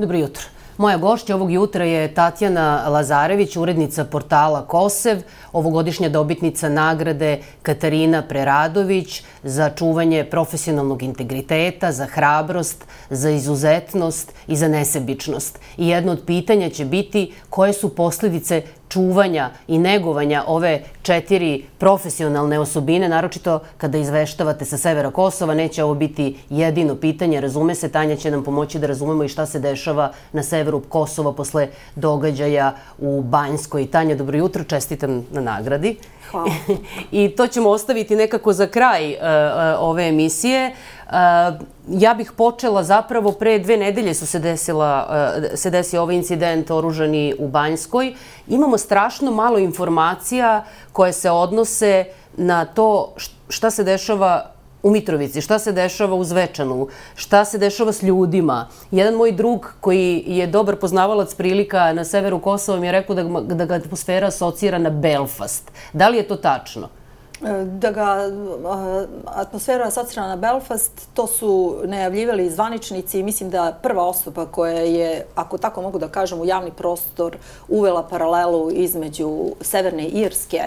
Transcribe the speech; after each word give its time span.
Dobro 0.00 0.18
jutro. 0.18 0.42
Moja 0.76 0.96
gošća 0.96 1.34
ovog 1.34 1.52
jutra 1.52 1.84
je 1.84 2.14
Tatjana 2.14 2.88
Lazarević, 2.88 3.56
urednica 3.56 4.04
portala 4.04 4.66
Kosev, 4.66 5.18
ovogodišnja 5.52 6.08
dobitnica 6.08 6.68
nagrade 6.68 7.38
Katarina 7.62 8.22
Preradović 8.22 9.22
za 9.42 9.70
čuvanje 9.70 10.24
profesionalnog 10.24 11.02
integriteta, 11.02 11.92
za 11.92 12.06
hrabrost, 12.06 12.84
za 13.10 13.30
izuzetnost 13.30 14.32
i 14.46 14.56
za 14.56 14.68
nesebičnost. 14.68 15.58
I 15.76 15.88
jedno 15.88 16.12
od 16.12 16.22
pitanja 16.26 16.70
će 16.70 16.84
biti 16.84 17.32
koje 17.50 17.72
su 17.72 17.94
posledice 17.94 18.62
čuvanja 18.90 19.50
i 19.68 19.78
negovanja 19.78 20.44
ove 20.46 20.82
četiri 21.02 21.64
profesionalne 21.78 22.58
osobine, 22.58 23.08
naročito 23.08 23.60
kada 23.76 23.98
izveštavate 23.98 24.64
sa 24.64 24.76
severa 24.76 25.10
Kosova, 25.10 25.54
neće 25.54 25.84
ovo 25.84 25.94
biti 25.94 26.36
jedino 26.50 26.96
pitanje, 26.96 27.40
razume 27.40 27.74
se, 27.74 27.88
Tanja 27.88 28.16
će 28.16 28.30
nam 28.30 28.44
pomoći 28.44 28.78
da 28.78 28.86
razumemo 28.86 29.24
i 29.24 29.28
šta 29.28 29.46
se 29.46 29.60
dešava 29.60 30.12
na 30.32 30.42
severu 30.42 30.80
Kosova 30.80 31.32
posle 31.32 31.68
događaja 31.94 32.74
u 32.98 33.22
Banjskoj. 33.22 33.86
Tanja, 33.86 34.14
dobro 34.14 34.38
jutro, 34.38 34.64
čestitam 34.64 35.26
na 35.30 35.40
nagradi. 35.40 35.96
Hvala. 36.30 36.50
I 37.12 37.28
to 37.28 37.46
ćemo 37.46 37.70
ostaviti 37.70 38.16
nekako 38.16 38.52
za 38.52 38.66
kraj 38.66 39.12
uh, 39.12 39.18
uh, 39.18 39.24
ove 39.78 40.08
emisije. 40.08 40.74
Uh, 41.06 41.12
ja 41.88 42.14
bih 42.14 42.32
počela 42.32 42.84
zapravo 42.84 43.32
pre 43.32 43.58
dve 43.58 43.76
nedelje 43.76 44.14
su 44.14 44.26
se 44.26 44.38
desila, 44.38 45.08
se 45.54 45.70
desio 45.70 46.02
ovaj 46.02 46.14
incident 46.16 46.70
oružani 46.70 47.34
u 47.38 47.48
Banjskoj. 47.48 48.14
Imamo 48.48 48.78
strašno 48.78 49.30
malo 49.30 49.58
informacija 49.58 50.64
koje 50.92 51.12
se 51.12 51.30
odnose 51.30 52.04
na 52.36 52.64
to 52.64 53.14
šta 53.48 53.70
se 53.70 53.84
dešava 53.84 54.59
u 54.82 54.90
Mitrovici, 54.90 55.40
šta 55.40 55.58
se 55.58 55.72
dešava 55.72 56.14
u 56.14 56.24
Zvečanu, 56.24 56.88
šta 57.14 57.44
se 57.44 57.58
dešava 57.58 57.92
s 57.92 58.02
ljudima. 58.02 58.68
Jedan 58.90 59.14
moj 59.14 59.32
drug 59.32 59.72
koji 59.80 60.24
je 60.26 60.46
dobar 60.46 60.76
poznavalac 60.76 61.34
prilika 61.34 61.92
na 61.92 62.04
severu 62.04 62.38
Kosova 62.38 62.80
mi 62.80 62.86
je 62.86 62.92
rekao 62.92 63.16
da, 63.16 63.54
da 63.54 63.64
ga 63.64 63.74
atmosfera 63.74 64.26
asocira 64.26 64.78
na 64.78 64.90
Belfast. 64.90 65.70
Da 65.92 66.08
li 66.08 66.16
je 66.16 66.28
to 66.28 66.36
tačno? 66.36 66.88
E, 67.44 67.64
da 67.64 67.90
ga 67.90 68.30
atmosfera 69.24 69.86
asocira 69.86 70.26
na 70.26 70.36
Belfast, 70.36 71.08
to 71.14 71.26
su 71.26 71.80
najavljivali 71.84 72.50
zvaničnici 72.50 73.20
i 73.20 73.22
mislim 73.22 73.50
da 73.50 73.78
prva 73.82 74.04
osoba 74.04 74.46
koja 74.46 74.78
je, 74.78 75.26
ako 75.34 75.58
tako 75.58 75.82
mogu 75.82 75.98
da 75.98 76.08
kažem, 76.08 76.40
u 76.40 76.44
javni 76.44 76.70
prostor 76.70 77.36
uvela 77.68 78.02
paralelu 78.02 78.70
između 78.70 79.30
Severne 79.60 80.08
Irske 80.08 80.62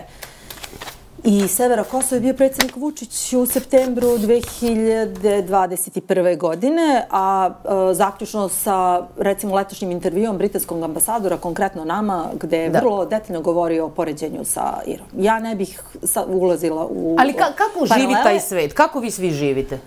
i 1.23 1.47
severa 1.47 1.83
Kosova 1.83 2.16
je 2.16 2.21
bio 2.21 2.33
predsednik 2.33 2.75
Vučić 2.75 3.33
u 3.33 3.45
septembru 3.45 4.07
2021. 4.07 6.38
godine, 6.38 7.05
a 7.09 7.49
e, 7.49 7.53
zaključno 7.93 8.49
sa 8.49 9.07
recimo 9.17 9.55
letošnjim 9.55 9.91
intervjuom 9.91 10.38
britanskog 10.38 10.83
ambasadora, 10.83 11.38
konkretno 11.38 11.85
nama, 11.85 12.30
gde 12.41 12.57
je 12.57 12.69
da. 12.69 12.80
vrlo 12.80 13.05
detaljno 13.05 13.41
govorio 13.41 13.85
o 13.85 13.89
poređenju 13.89 14.45
sa 14.45 14.81
Irom. 14.85 15.07
Ja 15.17 15.39
ne 15.39 15.55
bih 15.55 15.81
sa, 16.03 16.25
ulazila 16.25 16.88
u 16.89 17.15
Ali 17.19 17.33
ka, 17.33 17.45
kako 17.55 17.85
paralele. 17.87 18.02
živi 18.02 18.13
taj 18.23 18.39
svet? 18.39 18.73
Kako 18.73 18.99
vi 18.99 19.11
svi 19.11 19.31
živite? 19.31 19.80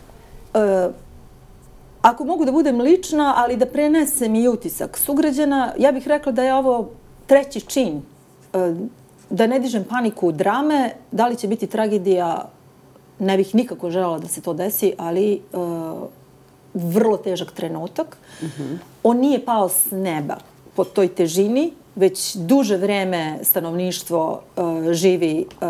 E, 0.55 0.89
ako 2.03 2.25
mogu 2.25 2.45
da 2.45 2.53
budem 2.53 2.81
lična, 2.81 3.35
ali 3.37 3.57
da 3.57 3.67
prenesem 3.67 4.35
i 4.35 4.49
utisak 4.49 4.99
sugrađana, 4.99 5.73
ja 5.79 5.93
bih 5.93 6.09
rekla 6.09 6.33
da 6.33 6.43
je 6.43 6.55
ovo 6.55 6.91
treći 7.27 7.61
čin 7.61 8.03
e, 8.53 8.75
da 9.31 9.47
ne 9.47 9.59
dižem 9.59 9.85
paniku 9.85 10.33
drame, 10.33 10.91
da 11.13 11.27
li 11.27 11.37
će 11.37 11.49
biti 11.49 11.67
tragedija, 11.67 12.49
ne 13.19 13.37
bih 13.37 13.55
nikako 13.55 13.91
želala 13.91 14.19
da 14.19 14.29
se 14.29 14.41
to 14.41 14.55
desi, 14.55 14.93
ali 14.99 15.41
uh, 15.53 16.09
vrlo 16.75 17.17
težak 17.17 17.53
trenutak. 17.53 18.19
Mm 18.43 18.47
-hmm. 18.47 18.79
On 19.03 19.19
nije 19.19 19.45
pao 19.45 19.69
s 19.69 19.91
neba 19.91 20.37
po 20.75 20.85
toj 20.85 21.09
težini, 21.09 21.73
već 21.95 22.37
duže 22.37 22.77
vreme 22.77 23.39
stanovništvo 23.43 24.43
uh, 24.57 24.93
živi 24.93 25.47
uh, 25.61 25.69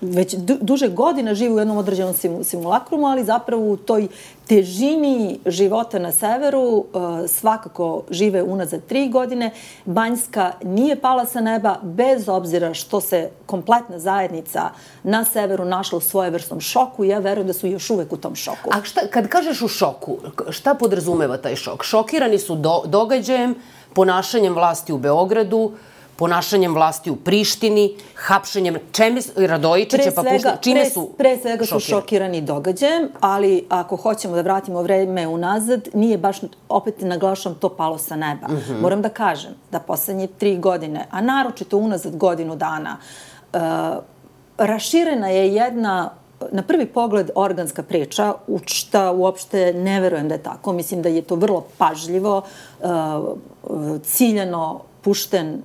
već 0.00 0.34
du, 0.34 0.58
duže 0.60 0.88
godina 0.88 1.34
živi 1.34 1.54
u 1.54 1.58
jednom 1.58 1.76
određenom 1.76 2.14
sim, 2.14 2.44
simulakrumu, 2.44 3.06
ali 3.06 3.24
zapravo 3.24 3.72
u 3.72 3.76
toj 3.76 4.08
težini 4.46 5.38
života 5.46 5.98
na 5.98 6.12
severu 6.12 6.60
uh, 6.60 6.84
svakako 7.28 8.02
žive 8.10 8.42
unazad 8.42 8.80
tri 8.86 9.08
godine. 9.08 9.50
Banjska 9.84 10.52
nije 10.62 11.00
pala 11.00 11.26
sa 11.26 11.40
neba, 11.40 11.76
bez 11.82 12.28
obzira 12.28 12.74
što 12.74 13.00
se 13.00 13.30
kompletna 13.46 13.98
zajednica 13.98 14.70
na 15.02 15.24
severu 15.24 15.64
našla 15.64 15.98
u 15.98 16.00
svojevrsnom 16.00 16.60
šoku. 16.60 17.04
Ja 17.04 17.18
verujem 17.18 17.46
da 17.46 17.52
su 17.52 17.66
još 17.66 17.90
uvek 17.90 18.12
u 18.12 18.16
tom 18.16 18.34
šoku. 18.34 18.70
A 18.70 18.84
šta, 18.84 19.00
kad 19.10 19.28
kažeš 19.28 19.62
u 19.62 19.68
šoku, 19.68 20.18
šta 20.50 20.74
podrazumeva 20.74 21.36
taj 21.36 21.56
šok? 21.56 21.84
Šokirani 21.84 22.38
su 22.38 22.54
do, 22.54 22.82
događajem, 22.86 23.54
ponašanjem 23.94 24.54
vlasti 24.54 24.92
u 24.92 24.98
Beogradu, 24.98 25.58
uh, 25.58 25.72
ponašanjem 26.16 26.74
vlasti 26.74 27.10
u 27.10 27.16
Prištini, 27.16 27.94
hapšenjem, 28.14 28.76
čeme, 28.92 29.20
Radojičića, 29.36 30.10
pa 30.14 30.22
pušta, 30.22 30.56
čime 30.60 30.80
pre, 30.80 30.90
su 30.90 31.10
Pre 31.18 31.36
svega 31.36 31.64
su 31.64 31.68
šokirani? 31.68 32.00
šokirani 32.00 32.40
događajem, 32.40 33.08
ali 33.20 33.64
ako 33.68 33.96
hoćemo 33.96 34.34
da 34.34 34.42
vratimo 34.42 34.82
vreme 34.82 35.26
unazad, 35.26 35.88
nije 35.94 36.18
baš, 36.18 36.36
opet 36.68 37.00
naglašam, 37.00 37.54
to 37.54 37.68
palo 37.68 37.98
sa 37.98 38.16
neba. 38.16 38.48
Mm 38.48 38.56
-hmm. 38.56 38.80
Moram 38.80 39.02
da 39.02 39.08
kažem 39.08 39.54
da 39.70 39.80
poslednje 39.80 40.26
tri 40.26 40.56
godine, 40.58 41.06
a 41.10 41.20
naročito 41.20 41.76
unazad 41.76 42.16
godinu 42.16 42.56
dana, 42.56 42.96
uh, 43.52 43.60
raširena 44.58 45.28
je 45.28 45.54
jedna 45.54 46.10
na 46.52 46.62
prvi 46.62 46.86
pogled 46.86 47.30
organska 47.34 47.82
priča, 47.82 48.34
u 48.46 48.58
šta 48.66 49.12
uopšte 49.12 49.72
ne 49.72 50.00
verujem 50.00 50.28
da 50.28 50.34
je 50.34 50.42
tako. 50.42 50.72
Mislim 50.72 51.02
da 51.02 51.08
je 51.08 51.22
to 51.22 51.34
vrlo 51.34 51.66
pažljivo, 51.78 52.42
uh, 52.80 52.88
ciljano 54.02 54.80
pušten 55.02 55.62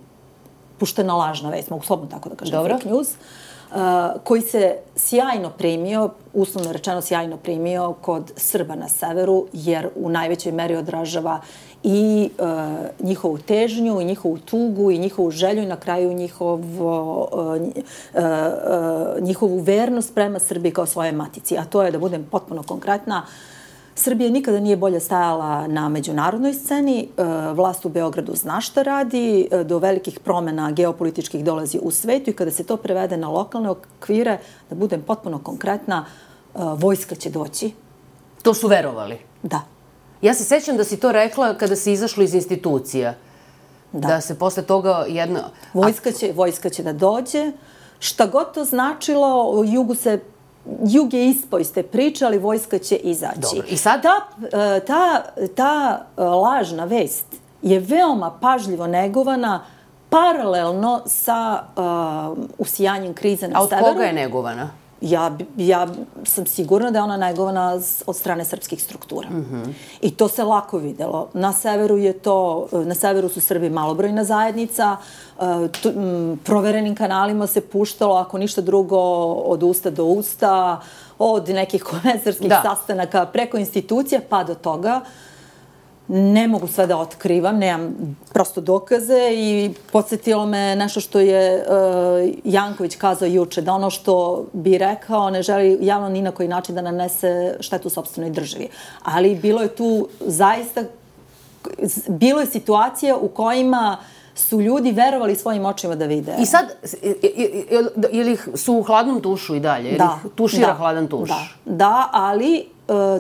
puštena 0.82 1.16
lažna 1.16 1.50
vest, 1.50 1.70
mogu 1.70 1.86
slobodno 1.86 2.18
tako 2.18 2.30
da 2.30 2.36
kažem, 2.36 2.58
Dobro. 2.58 2.78
fake 2.78 2.90
news, 2.90 3.10
uh, 3.10 3.78
koji 4.24 4.42
se 4.42 4.78
sjajno 4.96 5.50
primio, 5.50 6.10
uslovno 6.34 6.72
rečeno 6.72 7.02
sjajno 7.02 7.38
primio 7.38 7.94
kod 8.02 8.32
Srba 8.36 8.76
na 8.76 8.90
severu, 8.90 9.46
jer 9.54 9.90
u 9.96 10.10
najvećoj 10.10 10.52
meri 10.52 10.76
odražava 10.76 11.42
i 11.84 12.30
uh, 12.38 13.06
njihovu 13.06 13.38
težnju, 13.38 14.02
i 14.02 14.06
njihovu 14.06 14.38
tugu, 14.38 14.92
i 14.92 15.00
njihovu 15.00 15.32
želju 15.32 15.64
i 15.64 15.70
na 15.70 15.78
kraju 15.78 16.14
njihovo, 16.14 17.30
uh, 17.32 17.62
uh, 17.62 17.62
uh, 17.62 19.24
njihovu 19.24 19.60
vernost 19.60 20.16
prema 20.16 20.40
Srbiji 20.40 20.72
kao 20.72 20.86
svoje 20.86 21.12
matici. 21.12 21.58
A 21.58 21.66
to 21.66 21.84
je, 21.84 21.92
da 21.92 22.00
budem 22.00 22.26
potpuno 22.32 22.64
konkretna, 22.64 23.22
uh, 23.26 23.61
Srbija 23.96 24.30
nikada 24.30 24.60
nije 24.60 24.78
bolje 24.78 25.00
stajala 25.00 25.68
na 25.68 25.90
međunarodnoj 25.90 26.54
sceni. 26.54 27.00
E, 27.02 27.24
vlast 27.54 27.86
u 27.86 27.90
Beogradu 27.90 28.36
zna 28.36 28.62
šta 28.62 28.84
radi, 28.84 29.48
e, 29.52 29.64
do 29.64 29.78
velikih 29.78 30.20
promena 30.20 30.72
geopolitičkih 30.72 31.44
dolazi 31.44 31.80
u 31.82 31.92
svetu 31.92 32.30
i 32.30 32.34
kada 32.34 32.52
se 32.52 32.64
to 32.64 32.78
prevede 32.78 33.18
na 33.18 33.30
lokalne 33.30 33.70
okvire, 33.70 34.38
da 34.70 34.76
budem 34.76 35.02
potpuno 35.02 35.40
konkretna, 35.40 36.06
e, 36.06 36.60
vojska 36.78 37.16
će 37.16 37.30
doći. 37.30 37.72
To 38.42 38.54
su 38.54 38.68
verovali? 38.68 39.18
Da. 39.44 39.62
Ja 40.22 40.34
se 40.34 40.44
sećam 40.44 40.78
da 40.78 40.84
si 40.84 41.00
to 41.00 41.12
rekla 41.12 41.54
kada 41.58 41.76
si 41.76 41.92
izašla 41.92 42.24
iz 42.24 42.34
institucija. 42.34 43.14
Da. 43.92 44.08
Da 44.08 44.22
se 44.22 44.40
posle 44.40 44.64
toga 44.64 45.06
jedna... 45.08 45.50
Vojska 45.74 46.12
će, 46.12 46.34
vojska 46.36 46.70
će 46.70 46.84
da 46.84 46.94
dođe. 46.94 47.52
Šta 48.00 48.26
god 48.26 48.54
to 48.54 48.66
značilo, 48.66 49.64
jugu 49.68 49.96
se 49.96 50.20
jug 50.84 51.14
je 51.14 51.30
ispo 51.30 51.60
iz 51.60 51.74
te 51.74 51.84
priče, 51.84 52.26
ali 52.26 52.38
vojska 52.38 52.80
će 52.80 52.96
izaći. 52.96 53.40
Dobro. 53.42 53.68
I 53.70 53.78
sad? 53.78 54.02
Ta, 54.02 54.16
e, 54.58 54.80
ta, 54.80 55.24
ta 55.56 56.06
e, 56.18 56.22
lažna 56.24 56.86
vest 56.86 57.26
je 57.62 57.80
veoma 57.80 58.38
pažljivo 58.42 58.88
negovana 58.88 59.64
paralelno 60.10 61.02
sa 61.06 61.64
uh, 61.76 62.38
usijanjem 62.58 63.14
krize 63.14 63.48
na 63.48 63.54
severu. 63.54 63.60
A 63.60 63.64
od 63.64 63.70
severu. 63.70 63.94
koga 63.94 64.04
je 64.04 64.14
negovana? 64.14 64.70
Ja, 65.02 65.38
ja 65.58 65.88
sam 66.24 66.46
sigurna 66.46 66.92
da 66.92 67.00
je 67.00 67.04
ona 67.04 67.18
negovana 67.18 67.80
od 68.06 68.16
strane 68.16 68.46
srpskih 68.46 68.84
struktura. 68.84 69.30
Mm 69.30 69.46
-hmm. 69.52 69.74
I 70.02 70.12
to 70.12 70.28
se 70.28 70.44
lako 70.44 70.78
videlo. 70.78 71.30
Na 71.34 71.54
severu 71.54 71.98
je 71.98 72.14
to, 72.14 72.68
na 72.72 72.96
severu 72.96 73.30
su 73.30 73.42
Srbi 73.42 73.70
malobrojna 73.70 74.24
zajednica, 74.24 74.98
uh, 75.38 75.46
tu, 75.82 75.90
m, 75.90 76.40
proverenim 76.46 76.96
kanalima 76.96 77.48
se 77.48 77.62
puštalo, 77.62 78.16
ako 78.16 78.38
ništa 78.38 78.62
drugo, 78.62 79.00
od 79.34 79.64
usta 79.64 79.90
do 79.90 80.06
usta, 80.06 80.82
od 81.20 81.50
nekih 81.50 81.84
komesarskih 81.92 82.50
da. 82.50 82.62
sastanaka 82.64 83.26
preko 83.26 83.58
institucija 83.58 84.22
pa 84.30 84.44
do 84.44 84.56
toga. 84.56 85.02
Uh, 85.04 85.31
ne 86.14 86.48
mogu 86.48 86.68
sve 86.68 86.88
da 86.88 86.98
otkrivam, 86.98 87.58
nemam 87.58 88.16
prosto 88.34 88.62
dokaze 88.62 89.32
i 89.34 89.74
podsjetilo 89.92 90.46
me 90.46 90.76
nešto 90.76 91.00
što 91.00 91.20
je 91.20 91.56
uh, 91.56 91.64
Janković 92.44 92.96
kazao 92.96 93.28
juče, 93.28 93.62
da 93.62 93.74
ono 93.74 93.90
što 93.90 94.46
bi 94.54 94.78
rekao 94.78 95.30
ne 95.30 95.42
želi 95.42 95.78
javno 95.82 96.10
ni 96.10 96.22
na 96.22 96.32
koji 96.32 96.50
način 96.50 96.76
da 96.76 96.82
nanese 96.82 97.58
štetu 97.60 97.90
sobstvenoj 97.90 98.32
državi. 98.32 98.68
Ali 99.04 99.36
bilo 99.36 99.62
je 99.62 99.76
tu 99.76 100.08
zaista, 100.20 100.84
bilo 102.08 102.40
je 102.40 102.46
situacija 102.46 103.18
u 103.18 103.28
kojima 103.28 103.98
su 104.36 104.62
ljudi 104.62 104.92
verovali 104.92 105.36
svojim 105.36 105.66
očima 105.66 105.96
da 105.96 106.06
vide. 106.06 106.36
I 106.40 106.46
sad, 106.46 106.66
ili 108.12 108.38
su 108.56 108.74
u 108.74 108.84
hladnom 108.84 109.22
tušu 109.22 109.56
i 109.56 109.60
dalje? 109.60 109.92
Da. 109.92 110.20
Ili 110.24 110.36
tušira 110.36 110.68
da, 110.68 110.74
hladan 110.74 111.08
tuš? 111.08 111.30
Da, 111.30 111.48
da 111.66 112.10
ali 112.12 112.66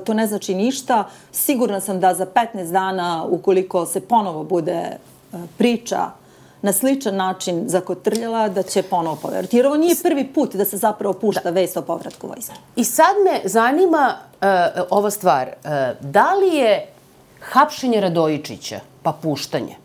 to 0.06 0.14
ne 0.14 0.28
znači 0.28 0.56
ništa. 0.56 1.04
Sigurna 1.32 1.82
sam 1.82 2.00
da 2.00 2.14
za 2.14 2.26
15 2.26 2.72
dana, 2.72 3.26
ukoliko 3.30 3.86
se 3.86 4.02
ponovo 4.02 4.44
bude 4.44 4.72
e, 4.72 4.98
priča 5.58 6.12
na 6.62 6.74
sličan 6.74 7.16
način 7.16 7.64
zakotrljala 7.68 8.50
da 8.50 8.64
će 8.64 8.84
ponovo 8.84 9.16
poveriti. 9.16 9.58
Jer 9.58 9.68
ovo 9.68 9.78
nije 9.78 9.96
prvi 10.04 10.28
put 10.28 10.56
da 10.56 10.66
se 10.66 10.78
zapravo 10.78 11.14
pušta 11.14 11.44
da. 11.44 11.50
vest 11.50 11.78
o 11.78 11.82
povratku 11.82 12.28
vojske. 12.28 12.54
I 12.76 12.84
sad 12.84 13.16
me 13.26 13.50
zanima 13.50 14.16
uh, 14.42 14.48
ova 14.90 15.12
stvar. 15.12 15.48
Uh, 15.48 15.72
da 16.02 16.34
li 16.34 16.56
je 16.56 16.88
hapšenje 17.40 18.02
Radojičića, 18.02 18.80
pa 19.04 19.12
puštanje, 19.12 19.76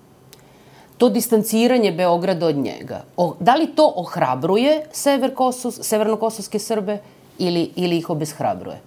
to 0.99 1.09
distanciranje 1.09 1.93
Beograda 1.93 2.47
od 2.47 2.57
njega, 2.57 3.03
o, 3.17 3.35
da 3.41 3.55
li 3.55 3.67
to 3.67 3.93
ohrabruje 3.97 4.87
sever 4.93 5.35
Kosov, 5.35 5.71
severnokosovske 5.71 6.59
Srbe 6.59 6.99
ili, 7.39 7.71
ili 7.77 7.99
ih 7.99 8.11
obeshrabruje? 8.11 8.81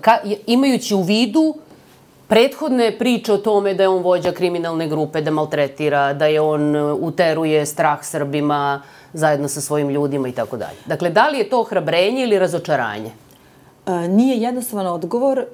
Ka, 0.00 0.18
imajući 0.46 0.94
u 0.94 1.02
vidu 1.02 1.54
prethodne 2.28 2.98
priče 2.98 3.32
o 3.32 3.38
tome 3.38 3.74
da 3.74 3.82
je 3.82 3.88
on 3.88 4.02
vođa 4.02 4.32
kriminalne 4.32 4.88
grupe, 4.88 5.20
da 5.20 5.30
maltretira, 5.30 6.12
da 6.12 6.26
je 6.26 6.40
on 6.40 6.76
uh, 6.76 6.98
uteruje 7.00 7.66
strah 7.66 8.04
Srbima 8.04 8.82
zajedno 9.12 9.48
sa 9.48 9.60
svojim 9.60 9.88
ljudima 9.90 10.28
i 10.28 10.32
tako 10.32 10.56
dalje. 10.56 10.78
Dakle, 10.86 11.10
da 11.10 11.28
li 11.28 11.38
je 11.38 11.50
to 11.50 11.60
ohrabrenje 11.60 12.22
ili 12.22 12.38
razočaranje? 12.38 13.10
E, 13.86 14.08
nije 14.08 14.36
jednostavan 14.36 14.86
odgovor. 14.86 15.38
E, 15.38 15.46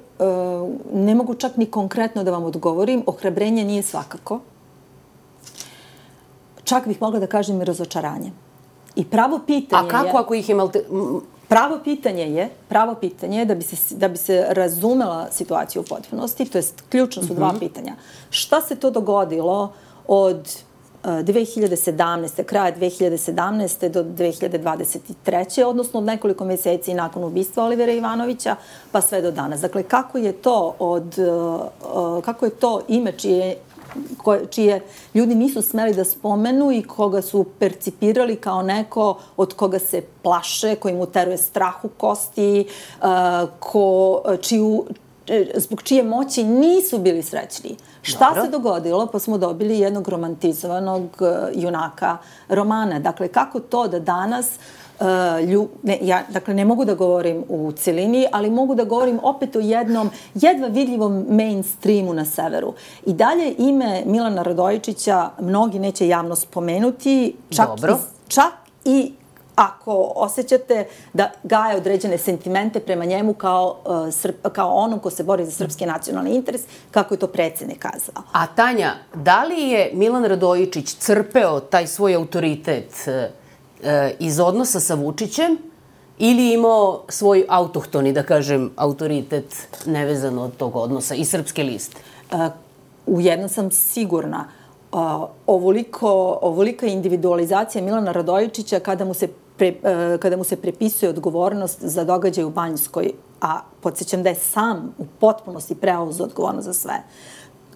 ne 0.93 1.15
mogu 1.15 1.35
čak 1.35 1.57
ni 1.57 1.65
konkretno 1.65 2.23
da 2.23 2.31
vam 2.31 2.43
odgovorim. 2.43 3.03
Ohrabrenje 3.05 3.63
nije 3.63 3.83
svakako. 3.83 4.39
Čak 6.63 6.87
bih 6.87 7.01
mogla 7.01 7.19
da 7.19 7.27
kažem 7.27 7.61
i 7.61 7.65
razočaranje. 7.65 8.31
I 8.95 9.05
pravo 9.05 9.39
pitanje 9.47 9.87
je... 9.87 9.87
A 9.87 9.91
kako 9.91 10.17
je, 10.17 10.21
ako 10.21 10.33
ih 10.33 10.49
je 10.49 10.55
malte... 10.55 10.83
Pravo 11.53 11.79
pitanje 11.83 12.23
je, 12.23 12.49
pravo 12.69 12.95
pitanje 12.95 13.39
je 13.39 13.45
da 13.45 13.55
bi 13.55 13.63
se, 13.63 13.95
da 13.95 14.07
bi 14.07 14.17
se 14.17 14.45
razumela 14.49 15.27
situacija 15.31 15.81
u 15.81 15.85
potpunosti, 15.85 16.45
to 16.45 16.57
jest 16.57 16.83
ključno 16.89 17.23
su 17.23 17.33
dva 17.33 17.51
mm 17.51 17.55
-hmm. 17.55 17.59
pitanja. 17.59 17.95
Šta 18.29 18.61
se 18.61 18.75
to 18.75 18.91
dogodilo 18.91 19.73
od 20.07 20.49
2017. 21.03 22.39
Uh, 22.39 22.45
kraja 22.45 22.75
2017. 22.75 23.89
do 23.89 24.03
2023. 24.03 25.63
odnosno 25.63 25.99
od 25.99 26.05
nekoliko 26.05 26.45
meseci 26.45 26.93
nakon 26.93 27.23
ubistva 27.23 27.63
Olivera 27.63 27.91
Ivanovića 27.91 28.55
pa 28.91 29.01
sve 29.01 29.21
do 29.21 29.31
danas. 29.31 29.61
Dakle, 29.61 29.83
kako 29.83 30.17
je 30.17 30.33
to 30.33 30.75
od, 30.79 31.17
uh, 31.17 31.61
uh, 32.17 32.23
kako 32.23 32.45
je 32.45 32.51
to 32.51 32.81
ime 32.87 33.11
čije 33.11 33.57
koje, 34.17 34.45
čije 34.45 34.81
ljudi 35.13 35.35
nisu 35.35 35.61
smeli 35.61 35.93
da 35.93 36.05
spomenu 36.05 36.71
i 36.71 36.83
koga 36.83 37.21
su 37.21 37.45
percipirali 37.59 38.35
kao 38.35 38.61
neko 38.61 39.19
od 39.37 39.53
koga 39.53 39.79
se 39.79 40.01
plaše, 40.21 40.75
koji 40.75 40.95
mu 40.95 41.05
teruje 41.05 41.37
strah 41.37 41.85
u 41.85 41.89
kosti, 41.89 42.67
uh, 43.01 43.07
ko, 43.59 44.21
čiju, 44.41 44.85
zbog 45.55 45.81
čije 45.81 46.03
moći 46.03 46.43
nisu 46.43 46.97
bili 46.97 47.23
srećni. 47.23 47.75
Šta 48.01 48.27
Dobro. 48.29 48.43
se 48.43 48.49
dogodilo? 48.49 49.07
Pa 49.07 49.19
smo 49.19 49.37
dobili 49.37 49.79
jednog 49.79 50.07
romantizovanog 50.09 51.21
junaka 51.53 52.17
romana. 52.49 52.99
Dakle, 52.99 53.27
kako 53.27 53.59
to 53.59 53.87
da 53.87 53.99
danas 53.99 54.47
uh, 54.47 54.82
Uh, 54.82 54.82
lju, 55.51 55.67
ne, 55.83 55.97
ja, 56.01 56.23
dakle, 56.29 56.53
ne 56.53 56.65
mogu 56.65 56.85
da 56.85 56.93
govorim 56.93 57.43
u 57.49 57.71
celini, 57.71 58.27
ali 58.31 58.49
mogu 58.49 58.75
da 58.75 58.83
govorim 58.83 59.19
opet 59.23 59.55
o 59.55 59.59
jednom 59.59 60.09
jedva 60.33 60.67
vidljivom 60.67 61.25
mainstreamu 61.29 62.13
na 62.13 62.25
severu. 62.25 62.73
I 63.05 63.13
dalje 63.13 63.55
ime 63.57 64.03
Milana 64.05 64.43
Radojičića 64.43 65.29
mnogi 65.39 65.79
neće 65.79 66.07
javno 66.07 66.35
spomenuti, 66.35 67.35
čak, 67.49 67.67
Dobro. 67.67 67.93
I, 67.93 68.31
čak 68.31 68.53
i 68.85 69.11
ako 69.55 70.11
osjećate 70.15 70.85
da 71.13 71.31
gaje 71.43 71.77
određene 71.77 72.17
sentimente 72.17 72.79
prema 72.79 73.05
njemu 73.05 73.33
kao, 73.33 73.77
uh, 73.85 74.13
srp, 74.13 74.47
kao 74.53 74.69
onom 74.75 74.99
ko 74.99 75.09
se 75.09 75.23
bori 75.23 75.45
za 75.45 75.51
srpski 75.51 75.85
nacionalni 75.85 76.35
interes, 76.35 76.61
kako 76.91 77.13
je 77.13 77.19
to 77.19 77.27
predsednik 77.27 77.79
kazao. 77.79 78.23
A 78.31 78.47
Tanja, 78.47 78.93
da 79.13 79.43
li 79.43 79.61
je 79.61 79.91
Milan 79.93 80.25
Radojičić 80.25 80.95
crpeo 80.95 81.59
taj 81.59 81.87
svoj 81.87 82.15
autoritet 82.15 82.93
uh, 83.07 83.42
e, 83.83 84.15
iz 84.19 84.39
odnosa 84.39 84.79
sa 84.79 84.93
Vučićem 84.93 85.57
ili 86.19 86.53
imao 86.53 87.03
svoj 87.09 87.45
autohtoni, 87.49 88.13
da 88.13 88.23
kažem, 88.23 88.71
autoritet 88.75 89.67
nevezano 89.85 90.43
od 90.43 90.57
tog 90.57 90.75
odnosa 90.75 91.15
i 91.15 91.25
srpske 91.25 91.63
liste? 91.63 91.97
E, 92.31 92.49
u 93.05 93.21
jedno 93.21 93.47
sam 93.47 93.71
sigurna. 93.71 94.47
Uh, 94.91 94.99
ovoliko, 95.47 96.39
ovolika 96.41 96.87
individualizacija 96.87 97.83
Milana 97.83 98.11
Radojičića 98.11 98.79
kada 98.79 99.05
mu 99.05 99.13
se 99.13 99.27
pre, 99.57 99.73
kada 100.19 100.37
mu 100.37 100.43
se 100.43 100.55
prepisuje 100.55 101.09
odgovornost 101.09 101.81
za 101.81 102.03
događaj 102.03 102.43
u 102.43 102.49
Banjskoj, 102.49 103.11
a 103.41 103.59
podsjećam 103.81 104.23
da 104.23 104.29
je 104.29 104.35
sam 104.35 104.95
u 104.97 105.05
potpunosti 105.19 105.75
preuzeo 105.75 106.25
odgovornost 106.25 106.65
za 106.65 106.73
sve. 106.73 107.03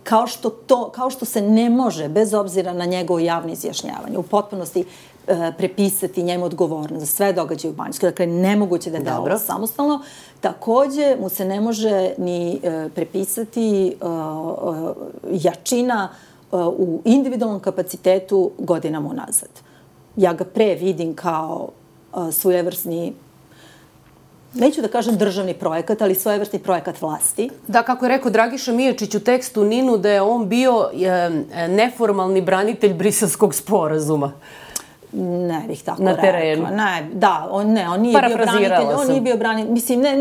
Kao 0.03 0.27
što, 0.27 0.49
to, 0.49 0.89
kao 0.89 1.09
što 1.09 1.25
se 1.25 1.41
ne 1.41 1.69
može, 1.69 2.09
bez 2.09 2.33
obzira 2.33 2.73
na 2.73 2.85
njegovo 2.85 3.19
javno 3.19 3.53
izjašnjavanje, 3.53 4.17
u 4.17 4.23
potpunosti 4.23 4.85
prepisati 5.57 6.23
njemu 6.23 6.45
odgovornost 6.45 6.99
za 6.99 7.05
sve 7.05 7.33
događaje 7.33 7.71
u 7.71 7.75
Banjskoj. 7.75 8.09
Dakle, 8.09 8.27
nemoguće 8.27 8.89
da 8.89 8.97
je 8.97 9.03
delo 9.03 9.39
samostalno. 9.39 10.01
Takođe, 10.41 11.15
mu 11.19 11.29
se 11.29 11.45
ne 11.45 11.61
može 11.61 12.13
ni 12.17 12.59
e, 12.63 12.89
prepisati 12.95 13.87
e, 13.87 13.93
jačina 15.31 16.09
u 16.51 17.01
individualnom 17.05 17.59
kapacitetu 17.59 18.51
godinama 18.57 19.09
unazad. 19.09 19.49
Ja 20.15 20.33
ga 20.33 20.43
pre 20.43 20.75
vidim 20.75 21.15
kao 21.15 21.69
svojevrsni 22.31 23.13
neću 24.53 24.81
da 24.81 24.87
kažem 24.87 25.17
državni 25.17 25.53
projekat, 25.53 26.01
ali 26.01 26.15
svojevrsni 26.15 26.59
projekat 26.59 27.01
vlasti. 27.01 27.49
Da, 27.67 27.83
kako 27.83 28.05
je 28.05 28.09
rekao 28.09 28.31
Dragiša 28.31 28.71
Miječić 28.71 29.15
u 29.15 29.19
tekstu 29.19 29.63
Ninu, 29.63 29.97
da 29.97 30.09
je 30.09 30.21
on 30.21 30.49
bio 30.49 30.89
neformalni 31.69 32.41
branitelj 32.41 32.93
briselskog 32.93 33.55
sporazuma. 33.55 34.31
Ne 35.11 35.63
bih 35.67 35.83
tako 35.83 36.03
Na 36.03 36.15
terenu. 36.15 36.61
Rekla. 36.61 36.77
Ne, 36.77 37.09
da, 37.13 37.47
on 37.51 37.67
ne, 37.67 37.89
on 37.89 38.01
nije 38.01 38.21
bio 38.21 38.37
branitelj, 38.37 38.85
on 38.97 39.07
nije 39.07 39.21
bio 39.21 39.37
branitelj. 39.37 39.73
Mislim, 39.73 39.99
ne, 40.01 40.17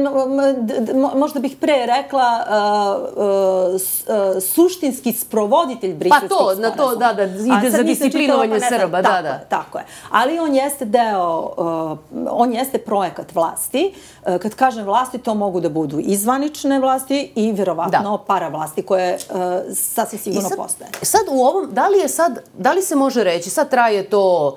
možda 1.15 1.41
bih 1.41 1.57
pre 1.61 1.87
rekla 1.87 2.45
uh, 2.49 3.17
uh, 3.17 3.75
uh, 3.75 4.43
suštinski 4.43 5.13
sprovoditelj 5.13 5.95
briselskih 5.95 6.29
Pa 6.31 6.37
to, 6.37 6.55
na 6.61 6.71
to, 6.71 6.97
da, 6.97 7.13
da, 7.13 7.23
ide 7.25 7.71
za 7.71 7.83
disciplinovanje 7.83 8.61
pa 8.61 8.79
Srba, 8.79 9.03
da, 9.03 9.23
da. 9.23 9.39
Tako 9.49 9.79
je. 9.79 9.85
Ali 10.11 10.39
on 10.39 10.55
jeste 10.55 10.85
deo, 10.85 11.53
uh, 11.57 11.99
on 12.31 12.53
jeste 12.53 12.79
projekat 12.79 13.35
vlasti. 13.35 13.95
Uh, 14.27 14.37
kad 14.37 14.55
kažem 14.55 14.85
vlasti, 14.85 15.19
to 15.19 15.35
mogu 15.35 15.61
da 15.61 15.69
budu 15.69 15.99
izvanične 15.99 16.81
vlasti 16.81 17.33
i 17.35 17.53
verovatno 17.53 18.17
da. 18.17 18.25
para 18.27 18.49
vlasti 18.49 18.83
koje 18.83 19.15
uh, 19.15 19.37
sasvim 19.75 20.21
sigurno 20.21 20.49
sad, 20.49 20.59
postoje. 20.59 20.91
Sad 21.03 21.21
u 21.31 21.41
ovom, 21.41 21.69
da 21.73 21.89
li 21.89 21.99
je 21.99 22.09
sad, 22.09 22.39
da 22.59 22.73
li 22.73 22.83
se 22.83 22.97
može 22.97 23.25
reći, 23.25 23.51
sad 23.51 23.71
traje 23.71 24.11
to 24.11 24.57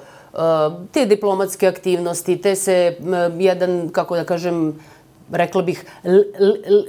te 0.91 1.05
diplomatske 1.05 1.67
aktivnosti, 1.67 2.41
te 2.41 2.55
se 2.55 2.98
jedan, 3.39 3.89
kako 3.91 4.15
da 4.15 4.24
kažem, 4.24 4.79
rekla 5.31 5.62
bih, 5.62 5.86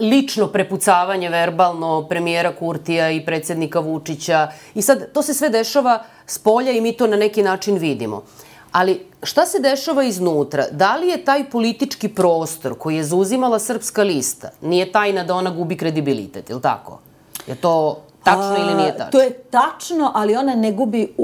lično 0.00 0.46
prepucavanje 0.46 1.28
verbalno 1.28 2.06
premijera 2.08 2.52
Kurtija 2.56 3.10
i 3.10 3.24
predsednika 3.24 3.80
Vučića. 3.80 4.48
I 4.74 4.82
sad, 4.82 5.12
to 5.12 5.22
se 5.22 5.34
sve 5.34 5.48
dešava 5.48 6.02
s 6.26 6.38
polja 6.38 6.72
i 6.72 6.80
mi 6.80 6.92
to 6.92 7.06
na 7.06 7.16
neki 7.16 7.42
način 7.42 7.78
vidimo. 7.78 8.22
Ali 8.72 9.06
šta 9.22 9.46
se 9.46 9.58
dešava 9.58 10.04
iznutra? 10.04 10.64
Da 10.70 10.96
li 10.96 11.08
je 11.08 11.24
taj 11.24 11.50
politički 11.50 12.08
prostor 12.08 12.78
koji 12.78 12.96
je 12.96 13.04
zauzimala 13.04 13.58
srpska 13.58 14.02
lista, 14.02 14.50
nije 14.62 14.92
tajna 14.92 15.24
da 15.24 15.34
ona 15.34 15.50
gubi 15.50 15.76
kredibilitet, 15.76 16.48
je 16.48 16.54
li 16.54 16.62
tako? 16.62 17.00
Je 17.46 17.54
to 17.54 18.02
tačno 18.24 18.54
A, 18.54 18.58
ili 18.58 18.74
nije 18.74 18.96
tačno? 18.96 19.10
To 19.10 19.20
je 19.20 19.30
tačno, 19.30 20.12
ali 20.14 20.36
ona 20.36 20.54
ne 20.54 20.72
gubi 20.72 21.14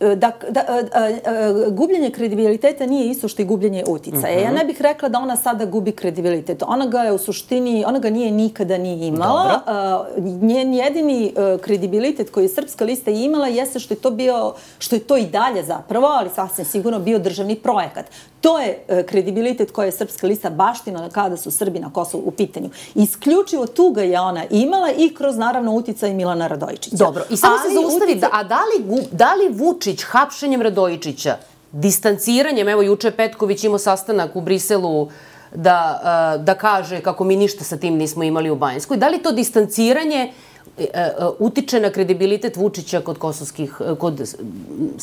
da, 0.00 0.32
da 0.48 0.60
a, 0.68 0.82
a, 0.94 1.70
gubljenje 1.70 2.10
kredibiliteta 2.10 2.86
nije 2.86 3.10
isto 3.10 3.28
što 3.28 3.42
i 3.42 3.44
gubljenje 3.44 3.84
uticaja. 3.86 4.36
Mm 4.36 4.38
-hmm. 4.38 4.44
Ja 4.44 4.50
mhm. 4.50 4.58
ne 4.58 4.64
bih 4.64 4.82
rekla 4.82 5.08
da 5.08 5.18
ona 5.18 5.36
sada 5.36 5.64
gubi 5.64 5.92
kredibilitet. 5.92 6.62
Ona 6.66 6.86
ga 6.86 6.98
je 6.98 7.12
u 7.12 7.18
suštini, 7.18 7.84
ona 7.86 7.98
ga 7.98 8.10
nije 8.10 8.30
nikada 8.30 8.78
nije 8.78 9.08
imala. 9.08 9.60
A, 9.66 10.04
njen 10.42 10.74
jedini 10.74 11.34
kredibilitet 11.60 12.30
koji 12.30 12.44
je 12.44 12.48
Srpska 12.48 12.84
lista 12.84 13.10
imala 13.10 13.48
jeste 13.48 13.78
što 13.78 13.94
je 13.94 13.98
to 13.98 14.10
bio, 14.10 14.54
što 14.78 14.96
je 14.96 15.00
to 15.00 15.16
i 15.16 15.26
dalje 15.26 15.62
zapravo, 15.62 16.06
ali 16.06 16.30
sasvim 16.34 16.64
sigurno 16.64 16.98
bio 16.98 17.18
državni 17.18 17.54
projekat. 17.56 18.04
To 18.40 18.58
je 18.58 18.78
a, 18.88 19.02
kredibilitet 19.06 19.70
koji 19.70 19.88
je 19.88 19.92
Srpska 19.92 20.26
lista 20.26 20.50
baština 20.50 21.08
kada 21.10 21.36
su 21.36 21.50
Srbi 21.50 21.78
na 21.78 21.92
Kosovu 21.92 22.22
u 22.26 22.30
pitanju. 22.30 22.70
Isključivo 22.94 23.66
tu 23.66 23.90
ga 23.90 24.02
je 24.02 24.20
ona 24.20 24.44
imala 24.50 24.90
i 24.98 25.14
kroz 25.14 25.36
naravno 25.36 25.72
uticaj 25.72 26.14
Milana 26.14 26.46
Radojičića. 26.46 26.96
Dobro, 26.96 27.24
i 27.30 27.36
samo 27.36 27.56
ali 27.62 27.68
se 27.68 27.80
zaustavi, 27.80 28.12
uticaj... 28.12 28.30
da, 28.30 28.36
a 28.36 28.44
da 28.44 28.60
li, 28.60 29.06
da 29.12 29.34
li 29.34 29.48
Vučić 29.48 30.02
hapšenjem 30.02 30.62
Radojičića, 30.62 31.36
distanciranjem, 31.72 32.68
evo 32.68 32.82
juče 32.82 33.10
Petković 33.10 33.64
imao 33.64 33.78
sastanak 33.78 34.36
u 34.36 34.40
Briselu 34.40 35.08
da, 35.54 36.38
da 36.44 36.54
kaže 36.54 37.00
kako 37.00 37.24
mi 37.24 37.36
ništa 37.36 37.64
sa 37.64 37.76
tim 37.76 37.94
nismo 37.94 38.22
imali 38.22 38.50
u 38.50 38.56
Banjskoj. 38.56 38.96
Da 38.96 39.08
li 39.08 39.22
to 39.22 39.32
distanciranje 39.32 40.32
e, 40.78 40.84
e, 40.94 41.10
utiče 41.38 41.80
na 41.80 41.90
kredibilitet 41.90 42.56
Vučića 42.56 43.00
kod 43.00 43.18
kosovskih, 43.18 43.80
kod, 43.98 44.34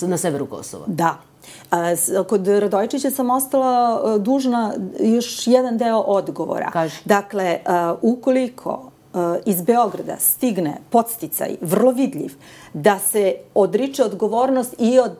na 0.01 0.17
severu 0.17 0.45
Kosova? 0.45 0.85
Da. 0.87 1.17
Kod 2.27 2.47
Radojčića 2.47 3.11
sam 3.11 3.29
ostala 3.29 4.01
e, 4.15 4.19
dužna 4.19 4.73
još 4.99 5.47
jedan 5.47 5.77
deo 5.77 5.97
odgovora. 5.97 6.71
Kaži. 6.71 6.95
Dakle, 7.05 7.43
e, 7.45 7.59
ukoliko 8.01 8.91
e, 9.13 9.17
iz 9.45 9.61
Beograda 9.61 10.17
stigne 10.19 10.77
podsticaj, 10.89 11.55
vrlo 11.61 11.91
vidljiv, 11.91 12.33
da 12.73 12.99
se 12.99 13.35
odriče 13.53 14.03
odgovornost 14.03 14.75
i 14.79 14.99
od 14.99 15.17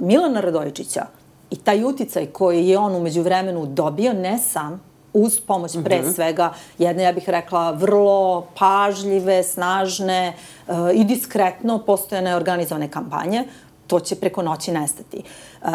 Milana 0.00 0.40
Radojčića 0.40 1.06
i 1.50 1.56
taj 1.56 1.84
uticaj 1.84 2.26
koji 2.26 2.68
je 2.68 2.78
on 2.78 2.94
umeđu 2.94 3.22
vremenu 3.22 3.66
dobio, 3.66 4.12
ne 4.12 4.38
sam, 4.38 4.90
uz 5.12 5.40
pomoć 5.40 5.76
pre 5.84 6.02
-hmm. 6.02 6.14
svega 6.14 6.52
jedne, 6.78 7.02
ja 7.02 7.12
bih 7.12 7.28
rekla, 7.28 7.70
vrlo 7.70 8.46
pažljive, 8.58 9.42
snažne 9.42 10.34
uh, 10.66 10.74
i 10.94 11.04
diskretno 11.04 11.78
postojane 11.78 12.36
organizovane 12.36 12.90
kampanje, 12.90 13.44
to 13.90 14.00
će 14.00 14.16
preko 14.16 14.42
noći 14.42 14.72
nestati. 14.72 15.22
Uh, 15.62 15.68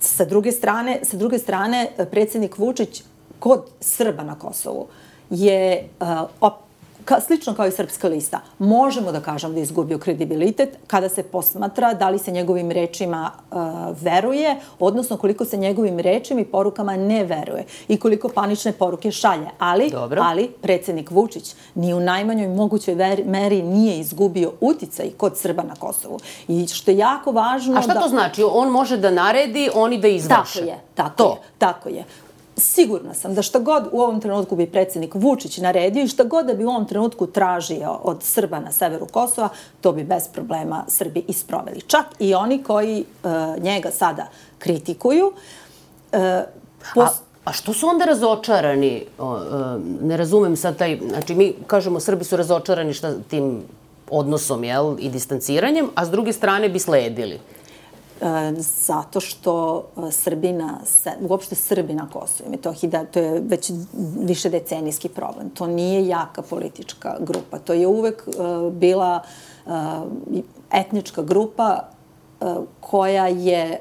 sa 0.00 0.24
druge 0.24 0.52
strane, 0.52 1.00
sa 1.02 1.16
druge 1.16 1.38
strane, 1.38 1.88
predsednik 2.10 2.58
Vučić 2.58 3.02
kod 3.38 3.70
Srba 3.80 4.24
na 4.24 4.38
Kosovu 4.38 4.86
je 5.30 5.88
uh, 6.00 6.06
ka, 7.06 7.20
slično 7.20 7.54
kao 7.54 7.66
i 7.66 7.70
Srpska 7.70 8.08
lista, 8.08 8.40
možemo 8.58 9.12
da 9.12 9.20
kažem 9.20 9.52
da 9.52 9.58
je 9.58 9.62
izgubio 9.62 9.98
kredibilitet 9.98 10.78
kada 10.86 11.08
se 11.08 11.22
posmatra 11.22 11.94
da 11.94 12.08
li 12.08 12.18
se 12.18 12.30
njegovim 12.30 12.70
rečima 12.70 13.30
uh, 13.30 13.58
veruje, 14.00 14.56
odnosno 14.78 15.16
koliko 15.16 15.44
se 15.44 15.56
njegovim 15.56 15.98
rečima 15.98 16.40
i 16.40 16.44
porukama 16.44 16.96
ne 16.96 17.24
veruje 17.24 17.64
i 17.88 17.96
koliko 17.96 18.28
panične 18.28 18.72
poruke 18.72 19.12
šalje. 19.12 19.46
Ali, 19.58 19.90
Dobro. 19.90 20.22
ali 20.24 20.48
predsednik 20.62 21.10
Vučić 21.10 21.54
ni 21.74 21.94
u 21.94 22.00
najmanjoj 22.00 22.48
mogućoj 22.48 22.94
veri, 22.94 23.24
meri 23.24 23.62
nije 23.62 23.98
izgubio 23.98 24.52
uticaj 24.60 25.10
kod 25.16 25.38
Srba 25.38 25.62
na 25.62 25.74
Kosovu. 25.74 26.18
I 26.48 26.66
što 26.66 26.90
je 26.90 26.96
jako 26.96 27.32
važno... 27.32 27.78
A 27.78 27.82
šta 27.82 27.94
da... 27.94 28.00
to 28.00 28.08
znači? 28.08 28.42
On 28.52 28.68
može 28.68 28.96
da 28.96 29.10
naredi, 29.10 29.70
oni 29.74 29.98
da 29.98 30.08
izvrše? 30.08 30.58
Tako 30.58 30.58
je, 30.58 30.78
tako 30.94 31.16
to. 31.16 31.30
je, 31.30 31.36
tako 31.58 31.88
je 31.88 32.04
sigurna 32.56 33.14
sam 33.14 33.34
da 33.34 33.42
šta 33.42 33.58
god 33.58 33.88
u 33.92 34.00
ovom 34.00 34.20
trenutku 34.20 34.56
bi 34.56 34.66
predsednik 34.66 35.14
Vučić 35.14 35.58
naredio 35.58 36.04
i 36.04 36.08
šta 36.08 36.24
god 36.24 36.46
da 36.46 36.54
bi 36.54 36.64
u 36.64 36.68
ovom 36.68 36.86
trenutku 36.86 37.26
tražio 37.26 37.98
od 38.02 38.22
Srba 38.22 38.60
na 38.60 38.72
severu 38.72 39.06
Kosova, 39.06 39.48
to 39.80 39.92
bi 39.92 40.04
bez 40.04 40.28
problema 40.32 40.84
Srbi 40.88 41.24
isproveli. 41.28 41.80
Čak 41.80 42.06
i 42.18 42.34
oni 42.34 42.62
koji 42.62 43.04
uh, 43.24 43.62
njega 43.62 43.90
sada 43.90 44.26
kritikuju. 44.58 45.26
Uh, 45.26 46.18
pos... 46.94 47.04
A, 47.04 47.10
a 47.44 47.52
što 47.52 47.72
su 47.72 47.86
onda 47.86 48.04
razočarani? 48.04 49.04
Uh, 49.18 49.26
ne 50.02 50.16
razumem 50.16 50.56
sad 50.56 50.76
taj... 50.76 50.98
Znači, 51.08 51.34
mi 51.34 51.54
kažemo 51.66 52.00
Srbi 52.00 52.24
su 52.24 52.36
razočarani 52.36 52.92
šta 52.92 53.14
tim 53.28 53.62
odnosom, 54.10 54.64
jel, 54.64 54.96
i 54.98 55.08
distanciranjem, 55.08 55.90
a 55.94 56.06
s 56.06 56.10
druge 56.10 56.32
strane 56.32 56.68
bi 56.68 56.78
sledili. 56.78 57.40
E, 58.20 58.52
zato 58.60 59.20
što 59.20 59.84
e, 60.08 60.10
Srbina, 60.10 60.80
uopšte 61.20 61.54
Srbi 61.54 61.94
na 61.94 62.08
Kosovo 62.12 62.48
i 62.48 62.50
Metohiji, 62.50 62.90
da, 62.90 63.04
to 63.04 63.20
je 63.20 63.40
već 63.40 63.72
više 64.20 64.50
decenijski 64.50 65.08
problem. 65.08 65.50
To 65.50 65.66
nije 65.66 66.06
jaka 66.06 66.42
politička 66.42 67.16
grupa. 67.20 67.58
To 67.58 67.72
je 67.72 67.86
uvek 67.86 68.22
uh, 68.26 68.72
bila 68.72 69.20
uh, 69.66 69.72
etnička 70.72 71.22
grupa 71.22 71.80
uh, 72.40 72.64
koja 72.80 73.26
je 73.26 73.80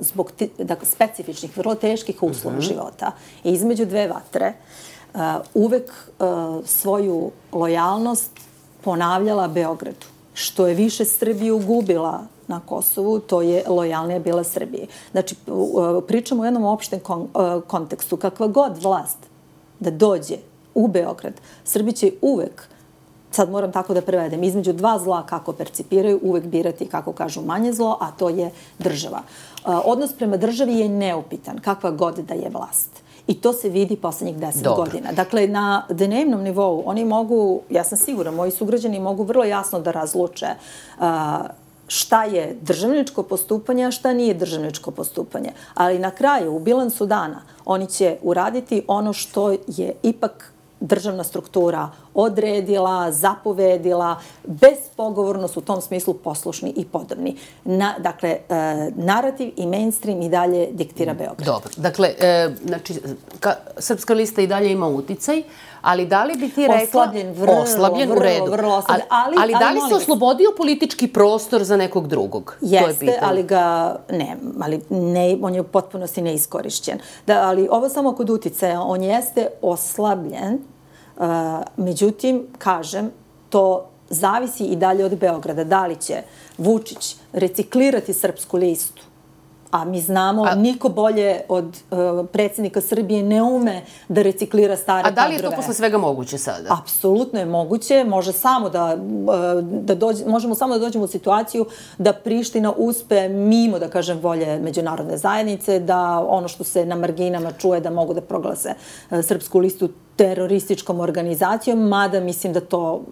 zbog 0.00 0.32
ti, 0.32 0.50
dakle, 0.58 0.86
specifičnih, 0.86 1.56
vrlo 1.56 1.74
teških 1.74 2.22
uslova 2.22 2.56
mm 2.56 2.60
-hmm. 2.60 2.68
života 2.68 3.12
i 3.44 3.52
između 3.52 3.86
dve 3.86 4.08
vatre 4.08 4.52
uvek 5.54 5.90
svoju 6.64 7.30
lojalnost 7.52 8.30
ponavljala 8.84 9.48
Beogradu 9.48 10.06
što 10.34 10.66
je 10.66 10.74
više 10.74 11.04
Srbiju 11.04 11.58
gubila 11.58 12.26
na 12.48 12.60
Kosovu, 12.60 13.18
to 13.18 13.42
je 13.42 13.64
lojalnija 13.68 14.18
bila 14.18 14.44
Srbije. 14.44 14.86
Znači, 15.10 15.34
pričamo 16.08 16.42
u 16.42 16.44
jednom 16.44 16.64
opštem 16.64 17.00
kon, 17.00 17.22
e, 17.22 17.60
kontekstu. 17.66 18.16
Kakva 18.16 18.46
god 18.46 18.82
vlast 18.82 19.18
da 19.80 19.90
dođe 19.90 20.36
u 20.74 20.88
Beograd, 20.88 21.34
Srbi 21.64 21.92
će 21.92 22.12
uvek 22.22 22.68
sad 23.34 23.50
moram 23.50 23.72
tako 23.72 23.94
da 23.94 24.00
prevedem, 24.00 24.42
između 24.42 24.72
dva 24.72 24.98
zla 24.98 25.26
kako 25.26 25.52
percipiraju, 25.52 26.20
uvek 26.22 26.44
birati, 26.44 26.86
kako 26.86 27.12
kažu, 27.12 27.42
manje 27.42 27.72
zlo, 27.72 27.98
a 28.00 28.10
to 28.10 28.28
je 28.28 28.50
država. 28.78 29.18
E, 29.18 29.70
odnos 29.84 30.12
prema 30.12 30.36
državi 30.36 30.78
je 30.78 30.88
neupitan, 30.88 31.58
kakva 31.58 31.90
god 31.90 32.18
da 32.18 32.34
je 32.34 32.50
vlast. 32.50 33.04
I 33.26 33.34
to 33.40 33.52
se 33.52 33.68
vidi 33.68 33.96
poslednjih 33.96 34.36
deset 34.36 34.62
Dobro. 34.62 34.84
godina. 34.84 35.12
Dakle, 35.12 35.46
na 35.48 35.86
dnevnom 35.88 36.42
nivou 36.42 36.82
oni 36.86 37.04
mogu, 37.04 37.60
ja 37.70 37.84
sam 37.84 37.98
sigura, 37.98 38.30
moji 38.30 38.50
sugrađani 38.50 39.00
mogu 39.00 39.22
vrlo 39.22 39.44
jasno 39.44 39.80
da 39.80 39.90
razluče 39.90 40.46
uh, 40.98 41.04
šta 41.88 42.24
je 42.24 42.56
državničko 42.62 43.22
postupanje, 43.22 43.84
a 43.84 43.90
šta 43.90 44.12
nije 44.12 44.34
državničko 44.34 44.90
postupanje. 44.90 45.52
Ali 45.74 45.98
na 45.98 46.10
kraju, 46.10 46.56
u 46.56 46.58
bilansu 46.58 47.06
dana, 47.06 47.42
oni 47.64 47.86
će 47.86 48.16
uraditi 48.22 48.84
ono 48.88 49.12
što 49.12 49.50
je 49.66 49.92
ipak 50.02 50.52
državna 50.80 51.24
struktura 51.24 51.90
odredila, 52.14 53.12
zapovedila, 53.12 54.16
bezpogovorno 54.44 55.48
su 55.48 55.60
u 55.60 55.62
tom 55.62 55.80
smislu 55.80 56.14
poslušni 56.14 56.72
i 56.76 56.84
podobni. 56.84 57.36
Na, 57.64 57.94
dakle, 57.98 58.28
e, 58.30 58.90
narativ 58.96 59.52
i 59.56 59.66
mainstream 59.66 60.22
i 60.22 60.28
dalje 60.28 60.68
diktira 60.72 61.14
Beograd. 61.14 61.46
Dobro. 61.46 61.70
Dakle, 61.76 62.14
e, 62.18 62.50
znači, 62.64 62.94
ka, 63.40 63.54
Srpska 63.78 64.14
lista 64.14 64.42
i 64.42 64.46
dalje 64.46 64.72
ima 64.72 64.86
uticaj, 64.86 65.42
ali 65.82 66.06
da 66.06 66.24
li 66.24 66.36
bi 66.36 66.48
ti 66.48 66.66
rekla... 66.66 67.02
Oslabljen, 67.02 67.32
vrlo, 67.32 67.54
oslabljen, 67.54 68.08
vrlo, 68.08 68.20
u 68.20 68.22
redu. 68.22 68.50
vrlo 68.50 68.74
oslabljen. 68.74 69.06
Ali, 69.10 69.36
ali, 69.38 69.54
ali 69.54 69.64
da 69.64 69.70
li 69.70 69.88
se 69.88 69.94
oslobodio 69.94 70.48
politički 70.56 71.08
prostor 71.08 71.64
za 71.64 71.76
nekog 71.76 72.08
drugog? 72.08 72.56
Jeste, 72.60 73.06
to 73.06 73.12
je 73.12 73.18
ali 73.22 73.42
ga, 73.42 73.96
ne, 74.10 74.36
ali 74.60 74.80
ne, 74.90 75.38
on 75.42 75.54
je 75.54 75.60
u 75.60 75.64
potpunosti 75.64 76.22
neiskorišćen. 76.22 76.98
Da, 77.26 77.42
ali 77.42 77.68
ovo 77.70 77.88
samo 77.88 78.12
kod 78.12 78.30
uticaja, 78.30 78.82
on 78.82 79.02
jeste 79.02 79.46
oslabljen, 79.62 80.58
međutim, 81.76 82.46
kažem, 82.58 83.10
to 83.48 83.86
zavisi 84.10 84.64
i 84.64 84.76
dalje 84.76 85.04
od 85.04 85.18
Beograda. 85.18 85.64
Da 85.64 85.86
li 85.86 85.96
će 85.96 86.22
Vučić 86.58 87.16
reciklirati 87.32 88.12
srpsku 88.12 88.56
listu 88.56 89.02
a 89.74 89.84
mi 89.84 90.00
znamo 90.00 90.44
A, 90.44 90.54
niko 90.54 90.88
bolje 90.88 91.40
od 91.48 91.64
uh, 91.64 92.26
predsednika 92.32 92.80
Srbije 92.80 93.22
ne 93.22 93.42
ume 93.42 93.82
da 94.08 94.22
reciklira 94.22 94.76
stare 94.76 95.02
kadrove. 95.02 95.20
A 95.20 95.24
da 95.24 95.28
li 95.28 95.34
je 95.34 95.42
to 95.42 95.56
posle 95.56 95.74
svega 95.74 95.98
moguće 95.98 96.38
sada? 96.38 96.76
Apsolutno 96.82 97.38
je 97.38 97.46
moguće. 97.46 98.04
Može 98.04 98.32
samo 98.32 98.70
da, 98.70 98.94
uh, 98.94 99.64
da 99.64 99.94
dođe, 99.94 100.26
možemo 100.26 100.54
samo 100.54 100.74
da 100.74 100.80
dođemo 100.80 101.04
u 101.04 101.08
situaciju 101.08 101.66
da 101.98 102.12
Priština 102.12 102.72
uspe 102.76 103.28
mimo, 103.28 103.78
da 103.78 103.88
kažem, 103.88 104.18
volje 104.18 104.58
međunarodne 104.58 105.16
zajednice, 105.16 105.80
da 105.80 106.24
ono 106.28 106.48
što 106.48 106.64
se 106.64 106.86
na 106.86 106.96
marginama 106.96 107.52
čuje 107.52 107.80
da 107.80 107.90
mogu 107.90 108.14
da 108.14 108.20
proglase 108.20 108.74
uh, 109.10 109.24
srpsku 109.24 109.58
listu 109.58 109.88
terorističkom 110.16 111.00
organizacijom, 111.00 111.88
mada 111.88 112.20
mislim 112.20 112.52
da 112.52 112.60
to 112.60 113.02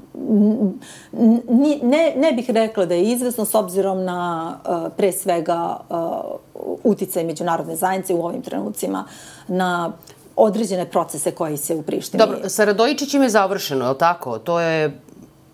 ne, 1.82 2.12
ne 2.16 2.32
bih 2.32 2.50
rekla 2.50 2.86
da 2.86 2.94
je 2.94 3.02
izvesno 3.02 3.44
s 3.44 3.54
obzirom 3.54 4.04
na 4.04 4.52
uh, 4.64 4.92
pre 4.96 5.12
svega 5.12 5.76
uh, 5.88 6.76
uticaj 6.84 7.24
međunarodne 7.24 7.76
zajednice 7.76 8.14
u 8.14 8.24
ovim 8.24 8.42
trenucima 8.42 9.04
na 9.48 9.92
određene 10.36 10.90
procese 10.90 11.30
koji 11.30 11.56
se 11.56 11.74
u 11.74 11.82
Prištini... 11.82 12.18
Dobro, 12.18 12.48
sa 12.48 12.64
Radojičićim 12.64 13.22
je 13.22 13.28
završeno, 13.28 13.84
je 13.84 13.90
li 13.90 13.98
tako? 13.98 14.38
To 14.38 14.60
je 14.60 15.00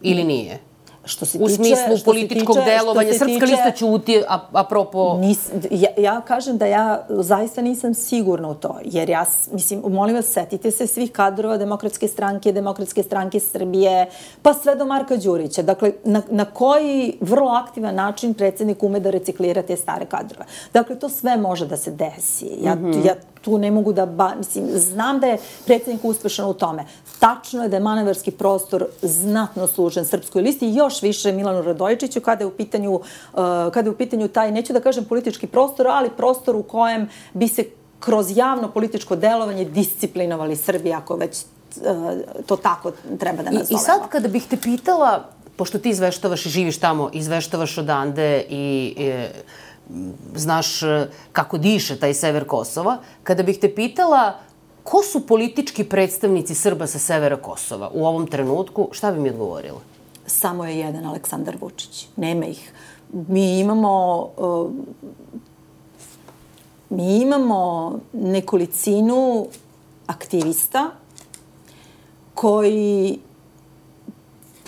ili 0.02 0.24
nije? 0.24 0.67
Što 1.08 1.26
se 1.26 1.32
tiče, 1.32 1.44
u 1.44 1.48
smislu 1.48 1.96
što 1.96 2.04
političkog 2.04 2.56
tiče, 2.56 2.70
delovanja, 2.70 3.12
Srpska 3.12 3.26
tiče, 3.26 3.46
lista 3.46 3.70
ćuti, 3.70 4.22
a, 4.28 4.40
apropo... 4.52 5.18
Nis, 5.20 5.48
ja, 5.70 5.88
ja 5.96 6.20
kažem 6.20 6.58
da 6.58 6.66
ja 6.66 7.06
zaista 7.08 7.62
nisam 7.62 7.94
sigurna 7.94 8.48
u 8.48 8.54
to, 8.54 8.78
jer 8.84 9.10
ja, 9.10 9.24
mislim, 9.52 9.82
molim 9.88 10.16
vas, 10.16 10.26
setite 10.26 10.70
se 10.70 10.86
svih 10.86 11.12
kadrova 11.12 11.56
Demokratske 11.56 12.08
stranke, 12.08 12.52
Demokratske 12.52 13.02
stranke 13.02 13.40
Srbije, 13.40 14.06
pa 14.42 14.54
sve 14.54 14.76
do 14.76 14.86
Marka 14.86 15.16
Đurića. 15.16 15.62
Dakle, 15.62 15.92
na, 16.04 16.22
na 16.30 16.44
koji 16.44 17.16
vrlo 17.20 17.50
aktivan 17.50 17.94
način 17.94 18.34
predsednik 18.34 18.82
ume 18.82 19.00
da 19.00 19.10
reciklira 19.10 19.62
te 19.62 19.76
stare 19.76 20.06
kadrove. 20.06 20.44
Dakle, 20.72 20.98
to 20.98 21.08
sve 21.08 21.36
može 21.36 21.66
da 21.66 21.76
se 21.76 21.90
desi. 21.90 22.50
Ja, 22.62 22.74
mm 22.74 22.84
-hmm. 22.84 23.06
ja 23.06 23.14
tu 23.40 23.58
ne 23.58 23.70
mogu 23.70 23.92
da, 23.92 24.06
ba, 24.06 24.34
mislim, 24.34 24.66
znam 24.74 25.20
da 25.20 25.26
je 25.26 25.38
predsednik 25.66 26.04
uspešan 26.04 26.48
u 26.48 26.54
tome. 26.54 26.84
Tačno 27.18 27.62
je 27.62 27.68
da 27.68 27.76
je 27.76 27.80
manevarski 27.80 28.30
prostor 28.30 28.86
znatno 29.02 29.66
služen 29.66 30.04
Srpskoj 30.04 30.42
listi 30.42 30.68
i 30.68 30.74
još 30.74 31.02
više 31.02 31.32
Milanu 31.32 31.62
Radojičiću 31.62 32.20
kada 32.20 32.44
je 32.44 32.46
u 32.46 32.50
pitanju, 32.50 32.94
uh, 32.94 33.02
kada 33.72 33.88
je 33.88 33.90
u 33.90 33.96
pitanju 33.96 34.28
taj, 34.28 34.52
neću 34.52 34.72
da 34.72 34.80
kažem 34.80 35.04
politički 35.04 35.46
prostor, 35.46 35.86
ali 35.86 36.10
prostor 36.10 36.56
u 36.56 36.62
kojem 36.62 37.08
bi 37.34 37.48
se 37.48 37.64
kroz 38.00 38.36
javno 38.36 38.70
političko 38.70 39.16
delovanje 39.16 39.64
disciplinovali 39.64 40.56
Srbi, 40.56 40.92
ako 40.92 41.16
već 41.16 41.38
uh, 41.76 41.84
to 42.46 42.56
tako 42.56 42.92
treba 43.18 43.42
da 43.42 43.50
nazovemo. 43.50 43.68
I, 43.70 43.74
I 43.74 43.78
sad 43.78 44.08
kada 44.08 44.28
bih 44.28 44.46
te 44.50 44.56
pitala, 44.56 45.24
pošto 45.56 45.78
ti 45.78 45.90
izveštavaš 45.90 46.46
i 46.46 46.48
živiš 46.48 46.78
tamo, 46.78 47.10
izveštavaš 47.12 47.78
odande 47.78 48.44
i, 48.48 48.94
i 48.96 49.26
znaš 50.34 50.82
e, 50.82 51.08
kako 51.32 51.58
diše 51.58 51.98
taj 52.00 52.14
sever 52.14 52.46
Kosova, 52.46 52.98
kada 53.22 53.42
bih 53.42 53.58
te 53.58 53.74
pitala 53.74 54.38
ko 54.82 55.02
su 55.02 55.26
politički 55.26 55.84
predstavnici 55.84 56.54
Srba 56.54 56.86
sa 56.86 56.98
severa 56.98 57.36
Kosova 57.36 57.90
u 57.94 58.06
ovom 58.06 58.26
trenutku, 58.26 58.88
šta 58.92 59.12
bi 59.12 59.20
mi 59.20 59.30
odgovorila? 59.30 59.80
Samo 60.26 60.64
je 60.64 60.78
jedan 60.78 61.06
Aleksandar 61.06 61.56
Vučić. 61.60 62.06
Nema 62.16 62.46
ih. 62.46 62.72
Mi 63.12 63.60
imamo 63.60 64.16
uh, 64.36 64.70
mi 66.90 67.20
imamo 67.20 67.92
nekolicinu 68.12 69.46
aktivista 70.06 70.90
koji, 72.34 73.18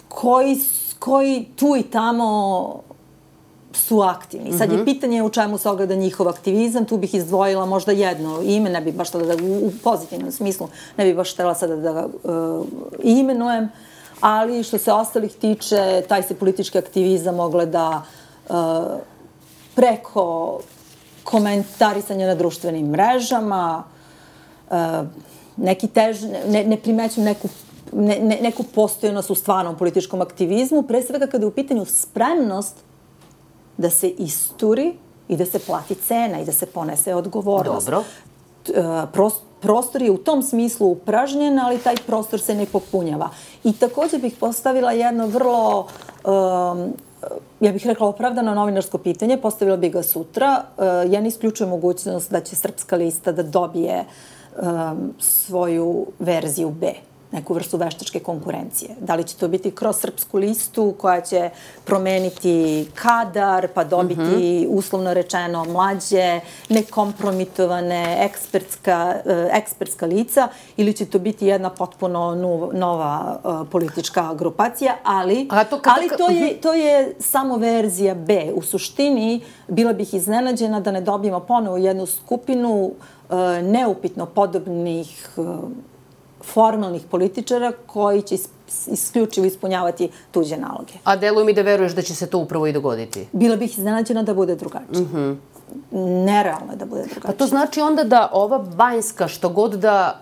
koji, 0.09 0.61
koji 0.99 1.47
tu 1.57 1.77
i 1.77 1.83
tamo 1.83 2.81
su 3.91 4.01
aktivni. 4.03 4.53
Sad 4.59 4.71
je 4.71 4.77
mhm. 4.77 4.85
pitanje 4.85 5.23
u 5.23 5.31
čemu 5.31 5.59
se 5.59 5.69
ogleda 5.69 5.95
njihov 5.95 6.29
aktivizam, 6.29 6.85
tu 6.85 6.97
bih 6.97 7.15
izdvojila 7.15 7.67
možda 7.67 7.93
jedno 7.93 8.43
ime, 8.43 8.71
ne 8.71 8.81
bih 8.81 8.95
baš 8.95 9.11
tada 9.11 9.25
da, 9.25 9.43
u 9.43 9.71
pozitivnom 9.85 10.31
smislu, 10.33 10.69
ne 10.97 11.05
bih 11.05 11.17
baš 11.17 11.33
htela 11.35 11.55
sada 11.55 11.77
da 11.77 12.07
uh, 12.07 12.67
imenujem, 13.03 13.69
ali 14.21 14.63
što 14.63 14.79
se 14.79 14.93
ostalih 14.93 15.33
tiče, 15.35 16.05
taj 16.09 16.23
se 16.23 16.35
politički 16.35 16.79
aktivizam 16.79 17.41
ogleda 17.41 18.03
uh, 18.49 18.55
preko 19.75 20.61
komentarisanja 21.25 22.27
na 22.27 22.35
društvenim 22.35 22.87
mrežama, 22.87 23.83
uh, 24.71 24.77
neki 25.57 25.89
tež, 25.89 26.23
ne, 26.47 26.63
ne 26.65 26.77
primećujem 26.77 27.25
neku 27.25 27.49
ne, 27.93 28.21
ne, 28.21 28.39
neku 28.43 28.63
postojanost 28.63 29.31
u 29.31 29.35
stvarnom 29.35 29.75
političkom 29.79 30.21
aktivizmu, 30.21 30.83
pre 30.83 31.03
svega 31.03 31.27
kada 31.27 31.45
je 31.45 31.49
u 31.49 31.59
pitanju 31.59 31.85
spremnost 31.85 32.90
da 33.81 33.91
se 33.91 34.09
isturi 34.09 34.93
i 35.29 35.37
da 35.37 35.47
se 35.47 35.59
plati 35.59 35.95
cena 35.95 36.41
i 36.41 36.45
da 36.45 36.53
se 36.53 36.67
ponese 36.67 37.15
odgovornost. 37.15 37.87
Dobro. 37.87 38.05
Uh, 38.69 39.39
prostor 39.61 40.03
je 40.03 40.11
u 40.11 40.19
tom 40.19 40.43
smislu 40.43 40.91
upražnjen, 40.91 41.59
ali 41.59 41.79
taj 41.79 41.97
prostor 42.07 42.41
se 42.41 42.55
ne 42.55 42.67
popunjava. 42.67 43.31
I 43.65 43.73
takođe 43.73 44.19
bih 44.19 44.37
postavila 44.41 44.93
jedno 44.93 45.27
vrlo 45.27 45.87
um, 46.25 46.93
ja 47.61 47.73
bih 47.73 47.87
rekla 47.87 48.09
opravdano 48.09 48.55
novinarsko 48.55 48.99
pitanje, 48.99 49.37
postavila 49.37 49.77
bih 49.77 49.93
ga 49.93 50.03
sutra. 50.03 50.63
Uh, 50.77 51.13
ja 51.13 51.21
ne 51.21 51.29
isključujem 51.29 51.71
mogućnost 51.71 52.31
da 52.31 52.41
će 52.41 52.57
Srpska 52.57 52.97
lista 52.97 53.33
da 53.33 53.43
dobije 53.43 54.05
um, 54.05 55.15
svoju 55.19 56.07
verziju 56.19 56.71
B 56.71 57.10
neku 57.33 57.55
vrstu 57.55 57.77
veštačke 57.77 58.21
konkurencije. 58.21 58.91
Da 59.01 59.15
li 59.15 59.25
će 59.25 59.37
to 59.37 59.49
biti 59.49 59.71
kroz 59.71 59.97
srpsku 59.97 60.39
listu 60.39 60.95
koja 60.99 61.21
će 61.21 61.51
promeniti 61.85 62.87
kadar, 62.95 63.69
pa 63.75 63.85
dobiti 63.85 64.21
mm 64.21 64.25
-hmm. 64.25 64.67
uslovno 64.69 65.15
rečeno 65.15 65.65
mlađe, 65.65 66.41
nekompromitovane 66.69 68.17
ekspertska, 68.25 69.15
uh, 69.25 69.33
ekspertska 69.53 70.07
lica 70.07 70.49
ili 70.77 70.93
će 70.93 71.07
to 71.07 71.19
biti 71.19 71.47
jedna 71.47 71.71
potpuno 71.71 72.35
nova, 72.35 72.73
nova 72.73 73.41
uh, 73.45 73.69
politička 73.71 74.35
grupacija, 74.35 74.97
ali, 75.05 75.47
A 75.51 75.65
to, 75.65 75.79
kada, 75.81 75.97
ali 75.97 76.09
to, 76.19 76.31
je, 76.31 76.51
mhm. 76.51 76.61
to 76.61 76.73
je 76.75 77.15
samo 77.19 77.57
verzija 77.57 78.15
B. 78.15 78.53
U 78.55 78.63
suštini 78.63 79.41
bila 79.69 79.93
bih 79.93 80.15
iznenađena 80.15 80.81
da 80.81 80.91
ne 80.91 81.01
dobijemo 81.01 81.41
ponovo 81.41 81.77
jednu 81.77 82.07
skupinu 82.07 82.85
uh, 82.85 83.37
neupitno 83.63 84.27
podobnih 84.27 85.29
formalnih 86.45 87.03
političara 87.11 87.73
koji 87.87 88.23
će 88.23 88.37
isključivo 88.87 89.47
ispunjavati 89.47 90.09
tuđe 90.31 90.57
naloge. 90.57 90.93
A 91.05 91.17
deluje 91.17 91.45
mi 91.45 91.53
da 91.53 91.63
veruješ 91.63 91.93
da 91.93 92.03
će 92.03 92.15
se 92.15 92.27
to 92.27 92.39
upravo 92.39 92.67
i 92.67 92.73
dogoditi? 92.73 93.27
Bila 93.33 93.57
bih 93.57 93.79
iznenađena 93.79 94.23
da 94.23 94.35
bude 94.35 94.57
drugačije. 94.57 95.01
Mm 95.01 95.09
-hmm. 95.15 95.37
Nerealno 96.25 96.73
je 96.73 96.77
da 96.77 96.85
bude 96.85 97.03
drugačije. 97.03 97.27
Pa 97.27 97.33
to 97.33 97.47
znači 97.47 97.81
onda 97.81 98.05
da 98.05 98.31
ova 98.33 98.59
Banjska, 98.59 99.29
što 99.29 99.49
god 99.49 99.75
da 99.75 100.21